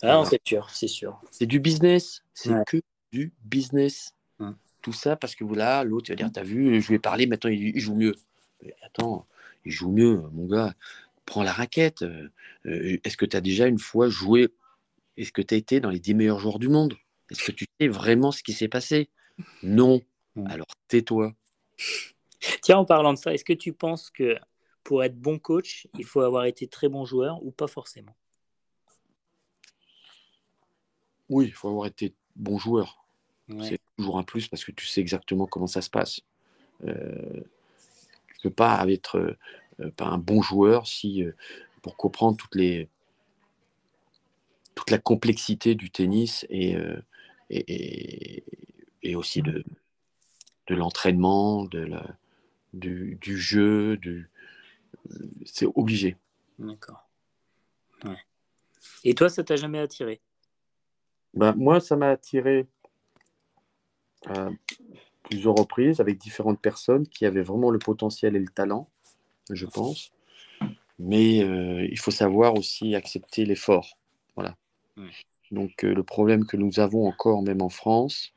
[0.02, 1.20] Ah, c'est sûr, c'est sûr.
[1.30, 2.80] C'est du business, c'est que
[3.12, 4.14] du business.
[4.82, 7.50] Tout ça parce que voilà, l'autre va dire, t'as vu, je lui ai parlé, maintenant
[7.50, 8.14] il, il joue mieux.
[8.62, 9.26] Mais attends,
[9.66, 10.74] il joue mieux, mon gars
[11.30, 12.02] prends la raquette.
[12.02, 12.28] Euh,
[12.66, 14.48] euh, est-ce que tu as déjà une fois joué
[15.16, 16.96] Est-ce que tu as été dans les 10 meilleurs joueurs du monde?
[17.30, 19.08] Est-ce que tu sais vraiment ce qui s'est passé?
[19.62, 20.00] Non.
[20.46, 21.32] Alors tais-toi.
[22.62, 24.36] Tiens, en parlant de ça, est-ce que tu penses que
[24.82, 28.16] pour être bon coach, il faut avoir été très bon joueur ou pas forcément?
[31.28, 33.04] Oui, il faut avoir été bon joueur.
[33.62, 36.20] C'est toujours un plus parce que tu sais exactement comment ça se passe.
[36.84, 37.42] Euh,
[38.40, 39.36] tu ne peux pas être
[39.96, 41.24] pas un bon joueur si,
[41.82, 42.88] pour comprendre toutes les,
[44.74, 46.76] toute la complexité du tennis et,
[47.50, 48.44] et,
[49.02, 49.64] et, aussi de,
[50.66, 52.06] de l'entraînement, de la,
[52.72, 54.30] du, du jeu, du,
[55.44, 56.16] c'est obligé.
[56.58, 57.08] D'accord.
[59.04, 60.20] Et toi, ça t'a jamais attiré?
[61.34, 62.66] Ben, Moi, ça m'a attiré
[64.26, 64.50] à
[65.22, 68.90] plusieurs reprises avec différentes personnes qui avaient vraiment le potentiel et le talent,
[69.54, 70.12] je pense.
[70.98, 73.98] Mais euh, il faut savoir aussi accepter l'effort.
[74.36, 74.56] Voilà.
[75.50, 78.34] Donc euh, le problème que nous avons encore, même en France,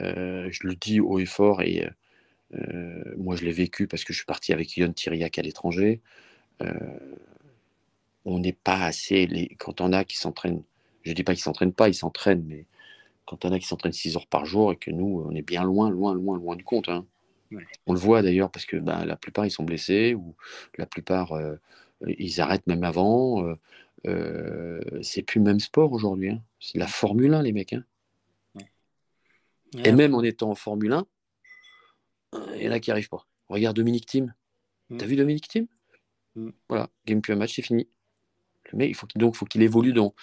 [0.00, 1.86] euh, je le dis haut et fort, et
[3.16, 6.02] moi je l'ai vécu parce que je suis parti avec Yon Thiriac à l'étranger
[8.24, 9.26] on n'est pas assez.
[9.26, 9.48] Les...
[9.58, 10.62] Quand on a qui s'entraînent,
[11.02, 12.66] je ne dis pas qu'ils s'entraînent pas, ils s'entraînent, mais
[13.24, 15.64] quand on a qui s'entraînent 6 heures par jour et que nous, on est bien
[15.64, 16.88] loin, loin, loin, loin du compte.
[16.88, 17.06] Hein.
[17.86, 20.34] On le voit d'ailleurs parce que ben, la plupart ils sont blessés ou
[20.78, 21.56] la plupart euh,
[22.06, 23.46] ils arrêtent même avant.
[23.46, 23.54] Euh,
[24.06, 26.30] euh, c'est plus le même sport aujourd'hui.
[26.30, 26.42] Hein.
[26.60, 27.72] C'est la Formule 1, les mecs.
[27.72, 27.84] Hein.
[29.84, 31.06] Et même en étant en Formule 1,
[32.56, 33.26] il y en a qui arrivent pas.
[33.48, 34.34] Regarde Dominique Thiem.
[34.90, 34.96] Mm.
[34.98, 35.66] T'as vu Dominique Thiem?
[36.36, 36.50] Mm.
[36.68, 37.88] Voilà, game plus un match, c'est fini.
[38.74, 40.14] Mais il faut qu'il, donc faut qu'il évolue dans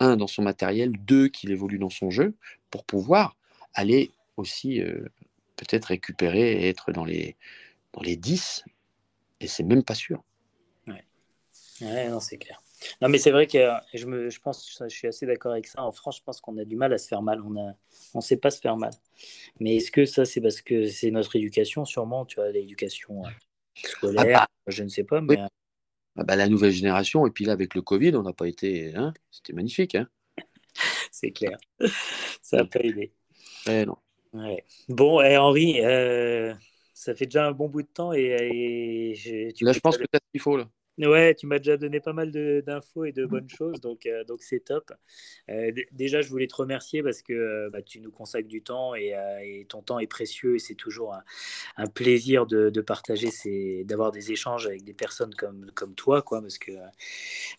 [0.00, 2.34] un dans son matériel, deux qu'il évolue dans son jeu
[2.70, 3.36] pour pouvoir
[3.72, 5.08] aller aussi euh,
[5.64, 7.36] peut-être récupérer et être dans les
[7.92, 8.64] dans les 10
[9.40, 10.22] et c'est même pas sûr.
[10.86, 11.04] Ouais,
[11.80, 12.62] ouais non, c'est clair.
[13.00, 13.58] Non, mais c'est vrai que
[13.94, 15.82] je, me, je pense, je suis assez d'accord avec ça.
[15.82, 17.40] En France, je pense qu'on a du mal à se faire mal.
[17.42, 17.72] On ne
[18.14, 18.92] on sait pas se faire mal.
[19.60, 23.28] Mais est-ce que ça, c'est parce que c'est notre éducation, sûrement, tu vois, l'éducation euh,
[23.76, 25.38] scolaire, ah bah, je ne sais pas, mais
[26.16, 28.94] ah bah, la nouvelle génération, et puis là, avec le Covid, on n'a pas été.
[28.94, 29.94] Hein C'était magnifique.
[29.94, 30.08] Hein
[31.10, 31.58] c'est clair.
[32.42, 33.12] Ça n'a pas aidé.
[33.66, 33.96] non.
[34.88, 36.52] Bon, et Henri, euh,
[36.92, 38.12] ça fait déjà un bon bout de temps.
[38.12, 39.14] Et,
[39.60, 40.56] là, je pense que tu as ce qu'il faut.
[40.56, 40.68] Là.
[40.96, 42.30] Ouais, tu m'as déjà donné pas mal
[42.62, 44.92] d'infos et de bonnes choses, donc euh, donc c'est top.
[45.50, 49.12] Euh, déjà, je voulais te remercier parce que bah, tu nous consacres du temps et,
[49.68, 51.16] ton temps est précieux et c'est toujours
[51.76, 53.28] un, plaisir de, de partager,
[53.84, 56.70] d'avoir des échanges avec des personnes comme, comme toi, quoi, parce que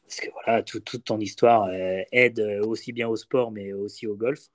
[0.08, 1.70] parce que voilà, toute ton histoire
[2.14, 4.50] aide aussi bien au sport mais aussi au golf.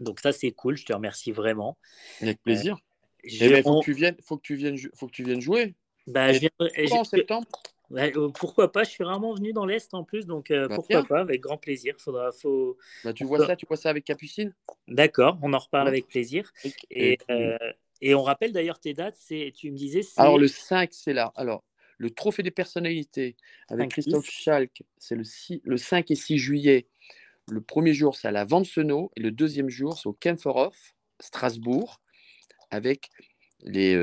[0.00, 1.78] Donc ça c'est cool, je te remercie vraiment.
[2.20, 2.78] Avec plaisir.
[3.24, 5.40] Il eh ben, faut, que tu viennes, faut que tu viennes, faut que tu viennes
[5.40, 5.74] jouer.
[6.06, 6.50] Bah, je viens
[6.92, 7.48] en septembre?
[7.92, 11.04] Euh, pourquoi pas Je suis rarement venu dans l'Est en plus, donc euh, bah, pourquoi
[11.04, 11.94] pas Avec grand plaisir.
[11.98, 12.76] Faudra, faut...
[13.04, 14.54] Bah, tu vois ça, tu vois ça avec Capucine?
[14.88, 16.52] D'accord, on en reparle avec plaisir.
[16.90, 17.56] Et, euh,
[18.00, 20.00] et, on rappelle d'ailleurs tes dates, c'est, tu me disais.
[20.16, 21.32] Alors le 5, c'est là.
[21.36, 21.62] Alors,
[21.98, 23.36] le trophée des personnalités
[23.68, 26.86] avec Christophe Schalk, c'est le, 6, le 5 et 6 juillet.
[27.50, 32.00] Le premier jour, c'est à la Vancenot et le deuxième jour, c'est au Kempferhof, Strasbourg,
[32.70, 33.10] avec,
[33.60, 33.94] les,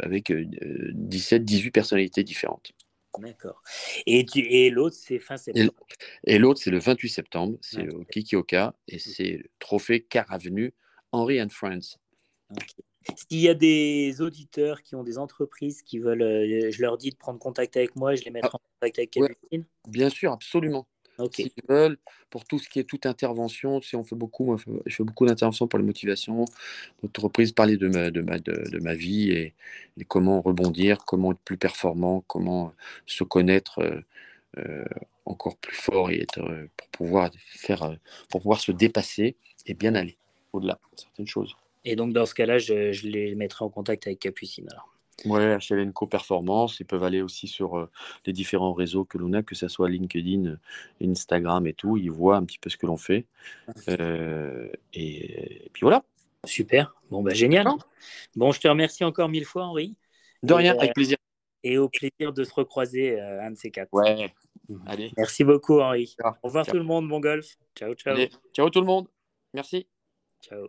[0.00, 2.72] avec 17-18 personnalités différentes.
[3.18, 3.62] D'accord.
[4.06, 5.72] Et, et l'autre, c'est fin septembre?
[6.24, 7.58] Et, l'autre, c'est le 28 septembre.
[7.60, 10.72] C'est au Kikioka et c'est le trophée Car Avenue
[11.12, 11.98] Henry and Friends.
[13.16, 17.10] S'il y a des auditeurs qui ont des entreprises qui veulent, euh, je leur dis
[17.10, 19.64] de prendre contact avec moi, je les mettrai ah, en contact avec Kevin.
[19.88, 20.86] bien sûr, absolument.
[21.32, 21.98] S'ils veulent,
[22.30, 24.56] pour tout ce qui est toute intervention, on fait beaucoup,
[24.86, 26.44] je fais beaucoup d'interventions pour la motivation,
[27.02, 29.54] d'entreprise, parler de ma, de, ma, de, ma vie et,
[30.06, 32.72] comment rebondir, comment être plus performant, comment
[33.06, 34.00] se connaître euh,
[34.58, 34.84] euh,
[35.24, 37.96] encore plus fort et être, euh, pour, pouvoir faire,
[38.30, 40.16] pour pouvoir se dépasser et bien aller
[40.52, 41.56] au-delà de certaines choses.
[41.84, 44.68] Et donc, dans ce cas-là, je, je les mettrai en contact avec Capucine.
[44.70, 44.97] Alors.
[45.24, 46.78] Ouais, HLNco Performance.
[46.80, 47.90] Ils peuvent aller aussi sur euh,
[48.26, 50.56] les différents réseaux que l'on a, que ce soit LinkedIn, euh,
[51.02, 51.96] Instagram et tout.
[51.96, 53.26] Ils voient un petit peu ce que l'on fait.
[53.88, 56.04] Euh, et, puis voilà.
[56.44, 56.94] Super.
[57.10, 57.66] Bon, bah, génial.
[58.36, 59.96] Bon, je te remercie encore mille fois, Henri.
[60.42, 61.16] De rien, avec plaisir.
[61.64, 63.92] Et au plaisir de se recroiser, un de ces quatre.
[63.92, 64.32] Ouais.
[64.68, 64.82] Mhm.
[64.86, 65.12] Allez.
[65.16, 66.14] Merci beaucoup, Henri.
[66.22, 67.08] Au revoir tout le monde.
[67.08, 67.56] Bon golf.
[67.76, 68.16] Ciao, ciao.
[68.54, 69.08] ciao tout le monde.
[69.52, 69.88] Merci.
[70.40, 70.68] Ciao.